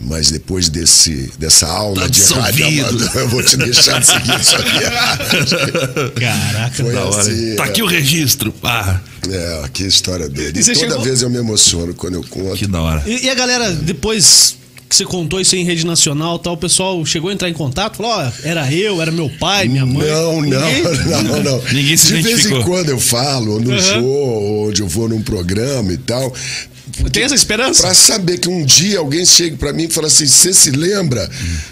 [0.03, 4.43] Mas depois desse, dessa aula Tá de rádio amador, eu vou te deixar de seguir
[4.43, 6.11] sua viagem.
[6.19, 6.83] Caraca.
[6.83, 7.21] Foi Da hora.
[7.21, 8.53] assim, tá aqui o registro.
[8.63, 8.99] Ah,
[9.29, 10.53] É, que história dele.
[10.57, 12.55] E E toda chegou- vez eu me emociono quando eu conto.
[12.55, 13.03] que da hora.
[13.05, 14.55] E, e a galera, depois
[14.87, 17.53] que você contou isso em rede nacional e tal, o pessoal chegou a entrar em
[17.53, 17.97] contato?
[17.97, 20.07] Falou, ó, era eu, era meu pai, minha mãe.
[20.07, 20.83] Não, não, Ninguém?
[21.23, 21.61] não, não.
[21.73, 23.79] Ninguém se De vez em quando eu falo, ou no Uhum.
[23.81, 26.33] show, ou onde eu vou num programa e tal.
[27.11, 27.83] Tem essa esperança?
[27.83, 31.29] Pra saber que um dia alguém chegue pra mim e fala assim: você se lembra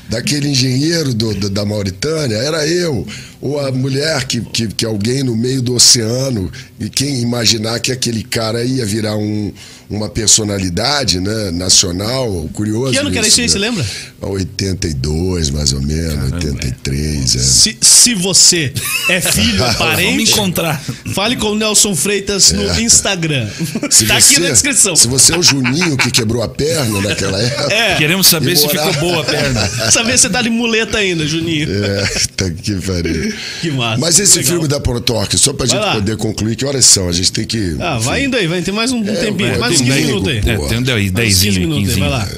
[0.09, 2.35] daquele engenheiro do, do- da Mauritânia?
[2.35, 3.05] Era eu.
[3.41, 7.91] Ou a mulher que, que, que alguém no meio do oceano, e quem imaginar que
[7.91, 9.51] aquele cara ia virar um,
[9.89, 12.91] uma personalidade né, nacional, curioso.
[12.93, 13.51] Que ano que era isso aí, né?
[13.51, 13.85] você lembra?
[14.21, 17.35] 82, mais ou menos, 83.
[17.35, 17.39] É.
[17.39, 18.73] Se, se você
[19.09, 20.81] é filho, Vamos parente, encontrar.
[21.13, 23.47] fale com o Nelson Freitas no Instagram.
[23.83, 23.91] É.
[23.91, 24.95] Se tá aqui você- na descrição.
[24.95, 27.73] Se você é o Juninho que quebrou a perna naquela época.
[27.73, 27.95] É.
[27.97, 29.65] Queremos saber se ficou boa a perna.
[29.91, 31.67] Saber se você tá de muleta ainda, Juninho.
[31.71, 32.05] É,
[32.35, 33.33] tá que pariu.
[33.61, 33.99] Que massa.
[33.99, 34.51] Mas esse Legal.
[34.53, 35.93] filme da Protorque, só pra Vai gente lá.
[35.95, 37.07] poder concluir, que horas são?
[37.07, 37.75] A gente tem que.
[37.79, 38.27] Ah, vai enfim.
[38.27, 40.49] indo aí, vai ter mais um, um É, tempinho, vai, mais 15 domingo, minutos.
[40.49, 42.29] É, tem um Mais uns 10 15 minutos aí, 15 vai lá.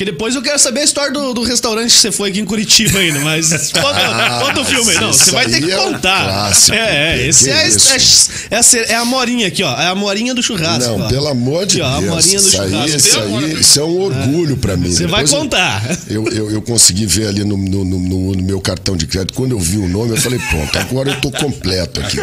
[0.00, 2.44] Porque depois eu quero saber a história do, do restaurante que você foi aqui em
[2.46, 4.96] Curitiba ainda, mas conta, conta o filme aí.
[4.98, 6.24] Não, você vai ter que é contar.
[6.24, 6.74] clássico.
[6.74, 8.30] É, é, esse é, isso?
[8.50, 9.78] é, a cer- é a morinha aqui, ó.
[9.78, 10.88] É a morinha do churrasco.
[10.96, 11.08] Não, ó.
[11.10, 12.08] pelo amor de Aqui, ó, Deus.
[12.12, 12.96] a morinha do isso aí, churrasco.
[12.96, 14.90] isso, aí, isso é um orgulho pra mim.
[14.90, 15.98] Você vai Depois eu- contar.
[16.08, 17.98] Eu, eu, eu consegui ver ali no, no, no-
[18.34, 19.34] no- meu cartão de crédito.
[19.34, 22.16] Quando eu vi o nome, eu falei, pronto, agora eu tô completo aqui.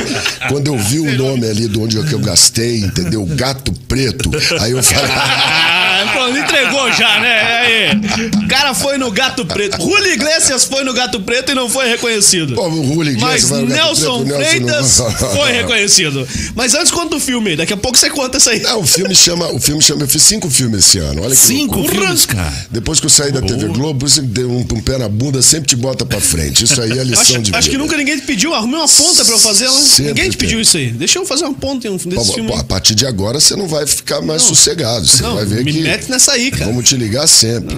[0.49, 3.23] Quando eu vi o nome ali de onde é que eu gastei, entendeu?
[3.23, 4.31] Gato Preto.
[4.59, 5.11] Aí eu falei.
[6.03, 7.41] Ah, pronto, entregou já, né?
[7.41, 8.35] Aí.
[8.43, 9.81] O cara foi no Gato Preto.
[9.81, 12.55] Julio Iglesias foi no Gato Preto e não foi reconhecido.
[12.55, 15.51] Pô, o Julio Iglesias Mas vai no Gato Nelson Preto, o Freitas Nelson não- foi
[15.51, 16.27] reconhecido.
[16.55, 18.59] Mas antes conta o filme, daqui a pouco você conta isso aí.
[18.61, 19.47] Não, o filme chama.
[19.53, 20.03] O filme chama.
[20.03, 21.21] Eu fiz cinco filmes esse ano.
[21.21, 22.01] Olha que Cinco loucura.
[22.01, 22.53] filmes, cara.
[22.71, 25.67] Depois que eu saí da TV Globo, você deu um, um pé na bunda, sempre
[25.69, 26.63] te bota pra frente.
[26.63, 27.83] Isso aí é lição Acho, de acho que vida.
[27.83, 29.79] nunca ninguém te pediu, arrumei uma ponta pra eu fazer ela.
[29.79, 30.47] Sempre Ninguém te tem.
[30.47, 30.91] pediu isso aí.
[30.91, 32.51] Deixa eu fazer uma ponta em um Pô, desses filmes.
[32.53, 35.05] pô, a partir de agora você não vai ficar mais sossegado.
[35.05, 35.86] Você Não, vai ver que.
[35.87, 36.65] Mete nessa aí, cara.
[36.65, 37.75] Vamos te ligar sempre.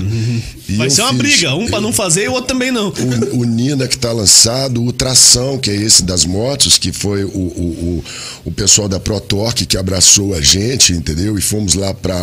[0.68, 2.89] E Vai ser uma fiz- briga, um pra não fazer e o outro também não.
[3.34, 7.24] O, o Nina que tá lançado, o Tração, que é esse das motos, que foi
[7.24, 8.03] o, o, o,
[8.45, 11.38] o pessoal da ProTorque que abraçou a gente, entendeu?
[11.38, 12.20] E fomos lá pra.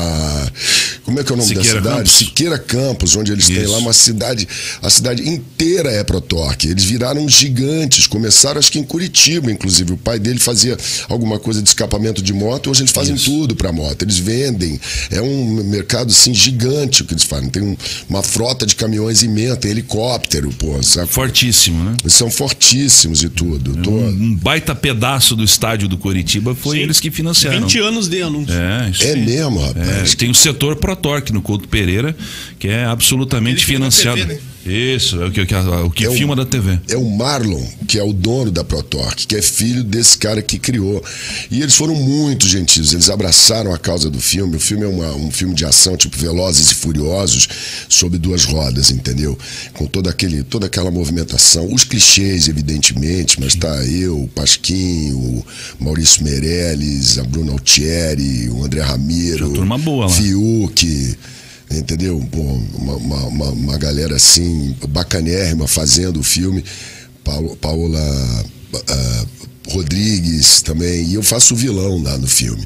[1.05, 1.97] Como é que é o nome Siqueira da cidade?
[2.11, 2.13] Campos.
[2.19, 3.73] Siqueira Campos, onde eles têm Isso.
[3.73, 4.47] lá uma cidade.
[4.83, 6.69] A cidade inteira é ProTorque.
[6.69, 8.07] Eles viraram gigantes.
[8.07, 9.93] Começaram, acho que em Curitiba, inclusive.
[9.93, 10.77] O pai dele fazia
[11.09, 13.25] alguma coisa de escapamento de moto, hoje eles fazem Isso.
[13.31, 14.03] tudo pra moto.
[14.03, 14.81] Eles vendem.
[15.11, 17.49] É um mercado assim gigante o que eles fazem.
[17.51, 17.77] Tem um-
[18.09, 21.09] uma frota de caminhões imensa, tem helicóptero, pô, sabe?
[21.09, 21.95] Fortíssimo, né?
[22.03, 23.77] Eles são fortíssimos e tudo.
[23.83, 26.83] Tô- Um baita pedaço do estádio do Coritiba foi Sim.
[26.85, 27.61] eles que financiaram.
[27.61, 28.55] 20 anos de anúncio.
[28.55, 29.25] É, isso É aí.
[29.25, 30.13] mesmo, rapaz.
[30.13, 32.17] É, tem o setor ProTorque no Couto Pereira,
[32.59, 34.17] que é absolutamente financiado.
[34.21, 34.41] TV, né?
[34.67, 36.79] Isso, é o que, o que- o É o- filma da TV.
[36.89, 40.59] É o Marlon, que é o dono da ProTorque, que é filho desse cara que
[40.59, 41.03] criou.
[41.51, 44.57] E eles foram muito gentis, eles abraçaram a causa do filme.
[44.57, 47.49] O filme é uma- um filme de ação, tipo Velozes e Furiosos,
[47.89, 49.39] sobre duas rodas, entendeu?
[49.75, 51.73] Com toda, aquele, toda aquela movimentação.
[51.73, 55.45] Os clichês, evidentemente, mas tá eu, o Pasquim, o
[55.79, 59.45] Maurício Meirelles, a Bruna Altieri, o André Ramiro.
[59.47, 60.11] Tinha turma boa lá.
[60.13, 61.17] Fiuk,
[61.71, 62.19] entendeu?
[62.31, 66.65] Pô, uma, uma, uma- galera assim, bacanérrima fazendo o filme.
[67.25, 68.01] Paulo- Paola
[68.89, 69.25] ah,
[69.69, 71.05] Rodrigues também.
[71.07, 72.65] E eu faço o vilão lá no filme.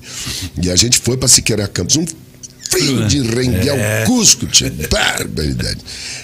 [0.63, 1.97] E a gente foi pra Siqueira Campos.
[1.97, 2.07] Um
[2.71, 3.07] frio né?
[3.09, 4.05] de rengue É.
[4.07, 4.73] Cusco, tia.
[4.91, 5.79] barbaridade.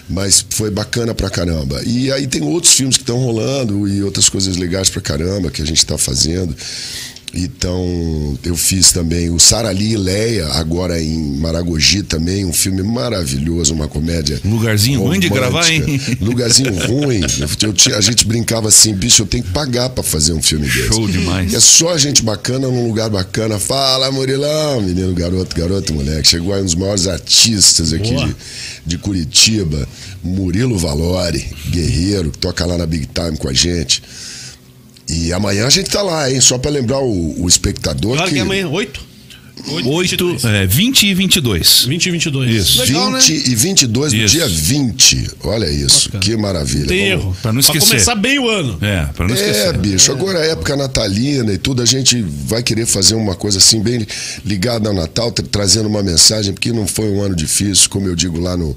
[0.08, 1.82] Mas foi bacana pra caramba.
[1.84, 5.60] E aí tem outros filmes que estão rolando e outras coisas legais pra caramba que
[5.62, 6.54] a gente tá fazendo.
[7.36, 13.74] Então, eu fiz também o Sarali e Leia, agora em Maragogi também, um filme maravilhoso,
[13.74, 14.40] uma comédia.
[14.44, 15.50] Lugarzinho ruim de romântica.
[15.50, 16.00] gravar, hein?
[16.20, 17.20] Lugarzinho ruim.
[17.62, 20.66] Eu tinha- a gente brincava assim, bicho, eu tenho que pagar pra fazer um filme
[20.66, 20.88] desse.
[20.88, 21.52] Show demais.
[21.52, 23.58] É só gente bacana num lugar bacana.
[23.58, 26.28] Fala, Murilão, menino, garoto, garoto, moleque.
[26.28, 28.36] Chegou aí um dos maiores artistas aqui de,
[28.86, 29.86] de Curitiba,
[30.24, 34.02] Murilo Valori, guerreiro, que toca lá na Big Time com a gente.
[35.16, 36.40] E amanhã a gente tá lá, hein?
[36.40, 38.34] Só pra lembrar o, o espectador Agora que.
[38.34, 39.06] que é amanhã, 8?
[39.84, 41.86] 8, é, 20 e 22.
[41.88, 42.50] 20 e 22.
[42.54, 42.78] Isso.
[42.82, 43.18] Legal, né?
[43.18, 44.34] 20 e 22 do Isso.
[44.34, 45.30] dia 20.
[45.42, 46.86] Olha isso, que maravilha.
[46.86, 47.36] Tem Vamos- erro.
[47.42, 47.88] Pra não esquecer.
[47.88, 48.78] começar bem o ano.
[48.82, 49.76] É, pra não É, esquecer.
[49.78, 53.80] bicho, agora é época natalina e tudo, a gente vai querer fazer uma coisa assim,
[53.82, 54.06] bem
[54.44, 58.14] ligada ao Natal, tra- trazendo uma mensagem, porque não foi um ano difícil, como eu
[58.14, 58.76] digo lá no.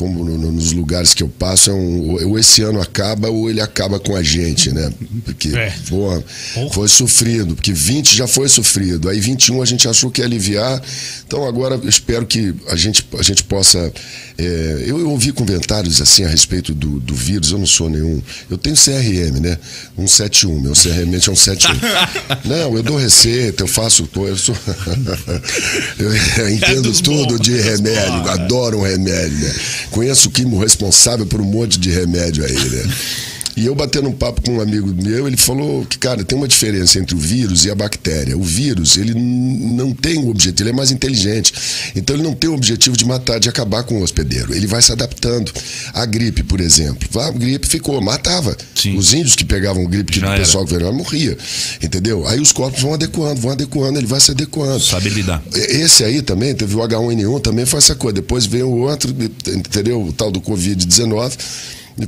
[0.00, 3.50] Como no- no- nos lugares que eu passo, é um, ou esse ano acaba ou
[3.50, 4.90] ele acaba com a gente, né?
[5.26, 5.74] Porque, É.
[5.90, 6.24] porra,
[6.72, 10.80] foi sofrido, porque 20 já foi sofrido, aí 21 a gente achou que ia aliviar,
[11.26, 13.92] então agora eu espero que a gente, a gente possa.
[14.38, 18.22] é, eu, eu ouvi comentários assim a respeito do, do vírus, eu não sou nenhum.
[18.50, 19.58] Eu tenho CRM, né?
[19.98, 21.74] 171, meu CRM é um 71.
[22.48, 24.06] não, eu dou receita, eu faço.
[24.06, 24.56] Pô, eu sou.
[26.38, 28.28] eu entendo dos tudo bons, de dos remédio, bons.
[28.30, 29.54] adoro um remédio, né?
[29.90, 32.82] Conheço o químico responsável por um monte de remédio aí, né?
[33.60, 36.48] E eu batendo um papo com um amigo meu, ele falou que, cara, tem uma
[36.48, 38.34] diferença entre o vírus e a bactéria.
[38.34, 41.52] O vírus, ele não tem o objetivo, ele é mais inteligente.
[41.94, 44.54] Então ele não tem o objetivo de matar, de acabar com o hospedeiro.
[44.54, 45.52] Ele vai se adaptando.
[45.92, 47.20] A gripe, por exemplo.
[47.20, 48.56] A gripe ficou, matava.
[48.74, 48.96] Sim.
[48.96, 51.36] Os índios que pegavam gripe, que o pessoal que veio morria.
[51.82, 52.26] Entendeu?
[52.26, 54.80] Aí os corpos vão adequando, vão adequando, ele vai se adequando.
[54.80, 55.42] Sabe lidar.
[55.52, 58.14] Esse aí também, teve o H1N1, também foi essa coisa.
[58.14, 59.14] Depois veio o outro,
[59.46, 60.02] entendeu?
[60.02, 61.36] O tal do Covid-19.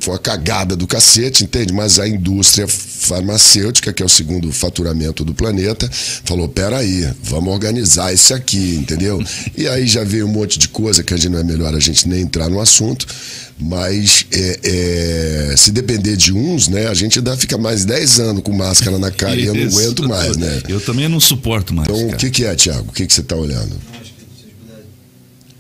[0.01, 1.73] Foi uma cagada do cacete, entende?
[1.73, 5.89] Mas a indústria farmacêutica, que é o segundo faturamento do planeta,
[6.25, 9.23] falou: peraí, vamos organizar esse aqui, entendeu?
[9.57, 11.79] E aí já veio um monte de coisa que a gente não é melhor a
[11.79, 13.07] gente nem entrar no assunto.
[13.59, 18.43] Mas é, é, se depender de uns, né, a gente ainda fica mais 10 anos
[18.43, 20.63] com máscara na cara e eu não aguento mais, né?
[20.69, 21.89] Eu também não suporto mais.
[21.89, 22.89] Então, o que, que é, Thiago?
[22.89, 23.77] O que, que você está olhando?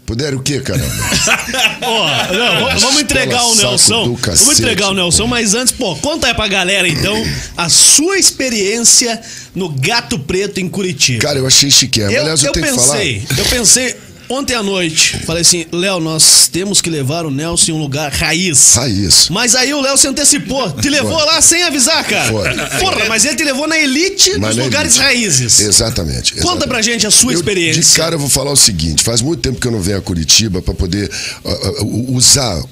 [0.04, 0.84] Puderam o quê, caramba?
[1.80, 4.14] Ó, não, vamos- entregar o Nelson.
[4.16, 7.14] cacete, Vamos entregar o Nelson, mas antes, pô, conta aí pra galera então
[7.56, 9.20] a sua experiência
[9.54, 11.22] no Gato Preto em Curitiba.
[11.22, 12.16] Cara, eu achei chiquérrimo.
[12.16, 13.40] eu, Aliás, eu, eu tenho pensei, que falar.
[13.40, 13.96] eu pensei
[14.32, 18.10] ontem à noite, falei assim, Léo, nós temos que levar o Nelson em um lugar
[18.12, 18.74] raiz.
[18.74, 19.28] Raiz.
[19.30, 21.26] Mas aí o Léo se antecipou, te levou Foi.
[21.26, 22.30] lá sem avisar, cara.
[22.30, 22.78] Foi.
[22.80, 25.04] Porra, mas ele te levou na elite Mas dos lugares elite.
[25.04, 25.60] raízes.
[25.60, 26.32] Exatamente.
[26.34, 26.68] Conta exatamente.
[26.68, 27.82] pra gente a sua Eu, experiência.
[27.82, 30.02] De cara, eu vou falar o seguinte: faz muito tempo que eu não venho a
[30.02, 31.10] Curitiba para poder
[31.44, 32.62] ah, ah, usar,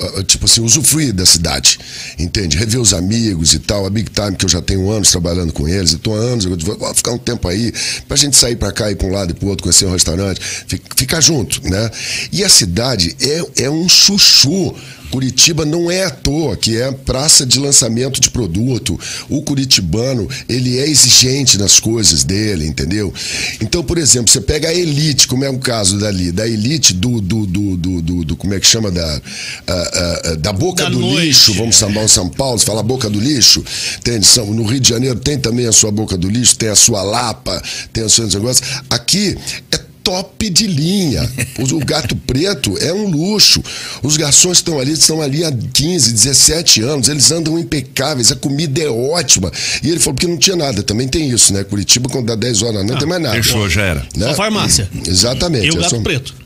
[0.00, 1.78] ah, tipo assim, usufruir da cidade.
[2.18, 2.56] Entende?
[2.56, 3.86] Rever os amigos e tal.
[3.86, 6.44] A Big Time, que eu já tenho anos trabalhando com eles, eu tô há anos,
[6.44, 7.72] eu vou ficar um tempo aí,
[8.08, 10.40] pra gente sair pra cá, ir pra um lado e pro outro, conhecer um restaurante,
[10.66, 11.90] fi- ficar junto, né?
[12.32, 14.74] E a cidade é, é um chuchu.
[15.08, 18.98] Curitiba não é à toa que é praça de lançamento de produto.
[19.28, 23.14] O curitibano, ele é exigente nas coisas dele, entendeu?
[23.60, 27.20] Então, por exemplo, você pega a elite, como é o caso dali, da elite do,
[27.20, 29.20] do, do, do, do- do- como é que chama, da,
[29.68, 29.90] ah,
[30.32, 31.26] ah, da boca Da do noite.
[31.28, 33.64] lixo, vamos chamar o São Paulo, fala boca do lixo,
[33.98, 34.26] entende?
[34.26, 37.02] São, no Rio de Janeiro tem também a sua boca do lixo, tem a sua
[37.04, 38.68] lapa, tem os seus negócios.
[38.90, 39.38] Aqui
[39.70, 41.28] é top de linha.
[41.58, 43.60] O gato preto é um luxo.
[44.04, 48.80] Os garçons estão ali, estão ali há 15, 17 anos, eles andam impecáveis, a comida
[48.80, 49.50] é ótima.
[49.82, 51.64] E ele falou, porque não tinha nada, também tem isso, né?
[51.64, 53.34] Curitiba, quando dá 10 horas, não tem mais nada.
[53.34, 54.06] Fechou, já era.
[54.16, 54.28] Né?
[54.28, 54.88] Só farmácia.
[55.04, 55.66] Exatamente.
[55.66, 56.45] E o é Gato só- Preto.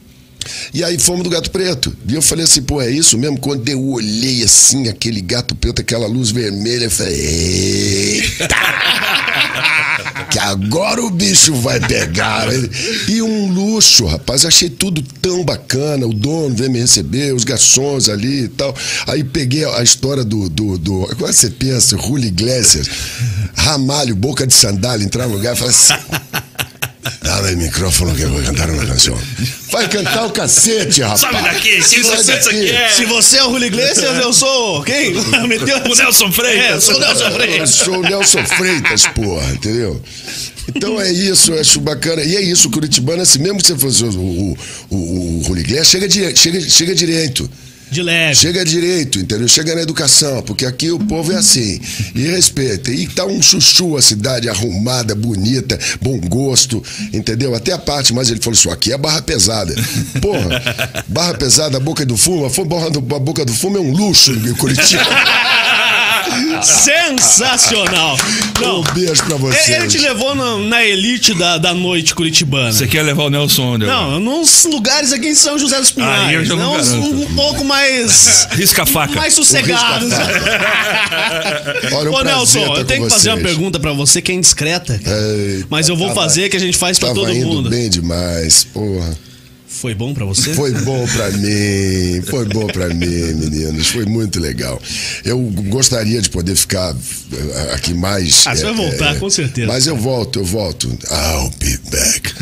[0.72, 1.94] E aí fomos do gato preto.
[2.08, 3.38] E eu falei assim, pô, é isso mesmo?
[3.38, 8.56] Quando eu olhei assim, aquele gato preto, aquela luz vermelha, eu falei, eita!
[10.30, 12.48] que agora o bicho vai pegar.
[13.08, 14.44] E um luxo, rapaz.
[14.46, 16.06] Achei tudo tão bacana.
[16.06, 18.74] O dono veio me receber, os garçons ali e tal.
[19.06, 20.48] Aí peguei a história do.
[20.48, 22.88] do, do agora você pensa, Julio Iglesias,
[23.54, 25.94] Ramalho, boca de sandália, entrar no lugar e falar assim.
[27.22, 29.18] Dá-me o microfone que eu vou cantar uma canção.
[29.72, 31.20] Vai cantar o cacete, rapaz.
[31.20, 32.58] Sobe daqui, se Sai você isso daqui.
[32.58, 32.88] aqui é.
[32.90, 35.14] Se você é o Julio Iglesias, eu sou quem?
[35.48, 36.64] Meteu O Nelson Freitas.
[36.64, 37.70] É, eu sou o Nelson Eu Freitas.
[37.70, 40.02] sou o Nelson Freitas, porra, entendeu?
[40.74, 42.22] Então é isso, eu acho bacana.
[42.22, 44.56] E é isso, o Curitibano, assim, mesmo que você fosse o, o,
[44.90, 47.50] o, o Julio Iglesias, chega, dire- chega, chega direito.
[47.90, 48.36] De leve.
[48.36, 49.48] Chega direito, entendeu?
[49.48, 51.80] Chega na educação, porque aqui o povo é assim.
[52.14, 52.90] E respeita.
[52.90, 56.82] E tá um chuchu a cidade arrumada, bonita, bom gosto,
[57.12, 57.54] entendeu?
[57.54, 59.74] Até a parte, mas ele falou assim: aqui é barra pesada.
[60.20, 65.04] Porra, barra pesada, boca do fumo, a, boca do fumo é um luxo em Curitiba.
[66.62, 68.16] Sensacional.
[68.60, 68.80] Não.
[68.80, 69.68] Um beijo pra vocês.
[69.68, 72.72] Ele te levou na, na elite da, da noite curitibana.
[72.72, 73.86] Você quer levar o Nelson onde?
[73.86, 76.48] Não, nos lugares aqui em São José dos Pinhais.
[76.48, 76.92] Não garanto.
[76.94, 78.46] um, um pouco mais.
[78.52, 79.14] Risca a faca.
[79.14, 80.10] mais sossegados.
[81.92, 84.34] Olha, um Ô, Nelson, estar eu tenho que fazer uma pergunta pra você que é
[84.34, 84.94] indiscreta.
[84.94, 87.70] Eita, Mas eu vou tava- fazer que a gente faz pra Tava todo indo mundo.
[87.70, 89.16] bem demais, porra.
[89.72, 90.52] Foi bom pra você?
[90.52, 94.82] Foi bom pra mim, foi bom pra mim, meninos, foi muito legal.
[95.24, 96.92] Eu gostaria de poder ficar
[97.32, 98.46] eh, aqui mais.
[98.48, 99.68] Ah, você vai eh, voltar, eh, com certeza.
[99.68, 100.88] Mas eu volto, eu volto.
[100.88, 102.34] I'll be back.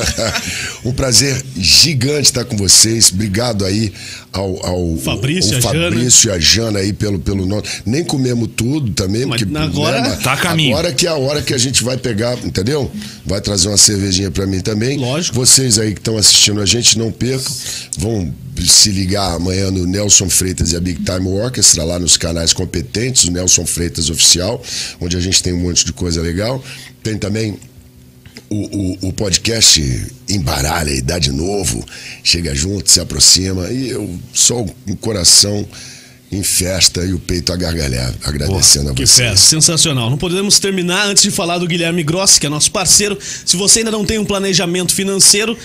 [0.84, 3.12] um prazer gigante estar com vocês.
[3.12, 3.92] Obrigado aí
[4.32, 5.90] ao, ao Fabrício, ao a Jana.
[5.90, 7.62] Fabrício e a Jana aí pelo, pelo nome.
[7.84, 10.74] Nem comemos tudo também, Mas porque agora- né, mas Tá a caminho.
[10.76, 12.90] Agora que é a hora que a gente vai pegar, entendeu?
[13.26, 14.96] Vai trazer uma cervejinha pra mim também.
[14.96, 15.36] Lógico.
[15.36, 17.52] Vocês aí que estão assistindo a gente, não percam.
[17.98, 18.34] Vão
[18.66, 23.24] se ligar amanhã no Nelson Freitas e a Big Time Orchestra, lá nos canais competentes,
[23.24, 24.62] o Nelson Freitas Oficial,
[25.00, 26.62] onde a gente tem um monte de coisa legal.
[27.02, 27.58] Tem também
[28.50, 28.56] o,
[29.04, 31.84] o, o podcast Embaralha e Dá de Novo.
[32.24, 33.70] Chega junto, se aproxima.
[33.70, 35.66] E eu só um coração
[36.30, 39.30] em festa e o peito a gargalhar, agradecendo Que a vocês.
[39.30, 40.10] festa, sensacional.
[40.10, 43.16] Não podemos terminar antes de falar do Guilherme Grossi, que é nosso parceiro.
[43.46, 45.56] Se você ainda não tem um planejamento financeiro,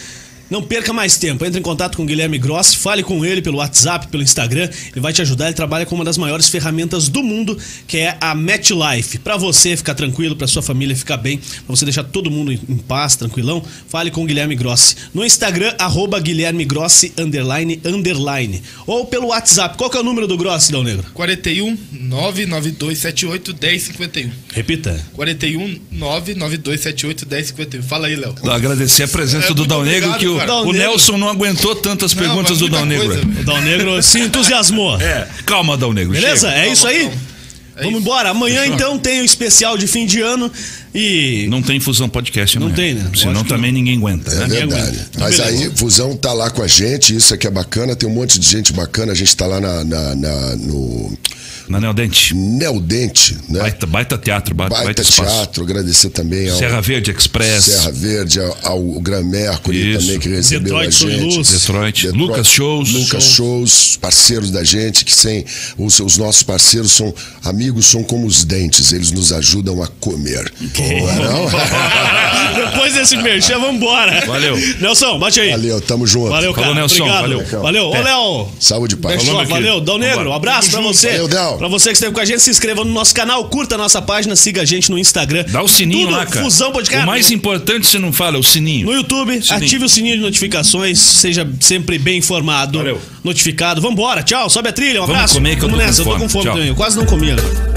[0.49, 1.43] não perca mais tempo.
[1.45, 4.69] Entre em contato com o Guilherme Grossi, fale com ele pelo WhatsApp, pelo Instagram.
[4.91, 5.45] Ele vai te ajudar.
[5.45, 9.17] Ele trabalha com uma das maiores ferramentas do mundo, que é a MetLife.
[9.19, 12.57] Para você ficar tranquilo, para sua família ficar bem, para você deixar todo mundo em
[12.57, 14.95] paz, tranquilão, fale com o Guilherme Grossi.
[15.13, 18.61] No Instagram, arroba Guilherme Grossi, underline, underline.
[18.85, 19.77] Ou pelo WhatsApp.
[19.77, 21.05] Qual que é o número do Grossi, Dão Negro?
[21.13, 24.29] 41 99278 1051.
[24.53, 25.03] Repita.
[25.13, 27.83] 41 99278 1051.
[27.83, 28.35] Fala aí, Léo.
[28.49, 30.53] Agradecer a presença É, do Dal Negro, que o, cara.
[30.55, 30.71] O.
[30.73, 33.07] Nelson não aguentou tantas Não, perguntas mas do Dal Negro.
[33.07, 33.21] coisa.
[33.41, 34.99] O Dal Negro se entusiasmou.
[35.01, 36.13] É, calma, Dal Negro.
[36.13, 36.49] Beleza?
[36.49, 36.61] chega.
[36.65, 37.03] É isso aí?
[37.03, 37.33] calma.
[37.75, 38.01] É Vamos isso.
[38.01, 38.29] embora.
[38.29, 40.51] Amanhã então tem o especial de fim de ano
[40.93, 41.47] e.
[41.49, 42.75] Não tem fusão podcast, Não amanhã.
[42.75, 43.09] tem, né?
[43.15, 44.31] Senão Lógico que também ninguém aguenta.
[44.31, 44.45] É né?
[44.47, 44.99] verdade.
[45.09, 45.63] Então, Mas beleza.
[45.65, 48.47] aí, Fusão tá lá com a gente, isso aqui é bacana, tem um monte de
[48.47, 51.17] gente bacana, a gente tá lá na, na- na- no
[51.67, 52.35] Na Neodente.
[52.35, 53.59] Neodente, né?
[53.59, 57.65] Baita, baita teatro, baita, Baita baita teatro, agradecer também ao Serra Verde Express.
[57.65, 59.99] Serra Verde, ao, ao Gran Mercury Isso.
[60.01, 61.35] também que recebeu Detroit a gente.
[61.35, 61.49] Luz.
[61.49, 62.07] Detroit.
[62.09, 62.91] Lucas Shows.
[62.91, 65.45] Lucas Shows, parceiros da gente, que sem
[65.77, 70.51] os, os nossos parceiros são amigos, são como os dentes, eles nos ajudam a comer.
[70.59, 71.49] Não é não?
[72.71, 74.25] Depois desse merchan, vambora.
[74.25, 74.55] Valeu.
[74.79, 75.51] Nelson, bate aí.
[75.51, 76.29] Valeu, tamo junto.
[76.29, 76.67] Valeu, cara.
[76.67, 77.03] Falou, Nelson.
[77.03, 77.21] Obrigado.
[77.21, 77.61] Valeu.
[77.61, 77.85] Valeu.
[77.89, 78.47] Ô, Léo.
[78.59, 79.47] Saúde meu querido.
[79.47, 81.09] valeu, Dal Negro, um abraço pra você.
[81.11, 81.52] Valeu, Del.
[81.57, 84.01] Pra você que esteve com a gente, se inscreva no nosso canal, curta a nossa
[84.01, 85.45] página, siga a gente no Instagram.
[85.49, 86.43] Dá o sininho Tudo lá, cara.
[86.43, 87.03] Fusão Podcast.
[87.03, 88.85] O mais importante você não fala, é o sininho.
[88.87, 89.55] No YouTube, Sininho.
[89.65, 93.01] ative o sininho de notificações, seja sempre bem informado, Valeu.
[93.23, 93.81] notificado.
[93.81, 95.33] Vambora, tchau, sobe a trilha, um Vamos abraço.
[95.35, 96.53] comer que eu tô Vamos com nessa, eu tô com fome Tchau.
[96.53, 97.72] também, eu quase não comi agora.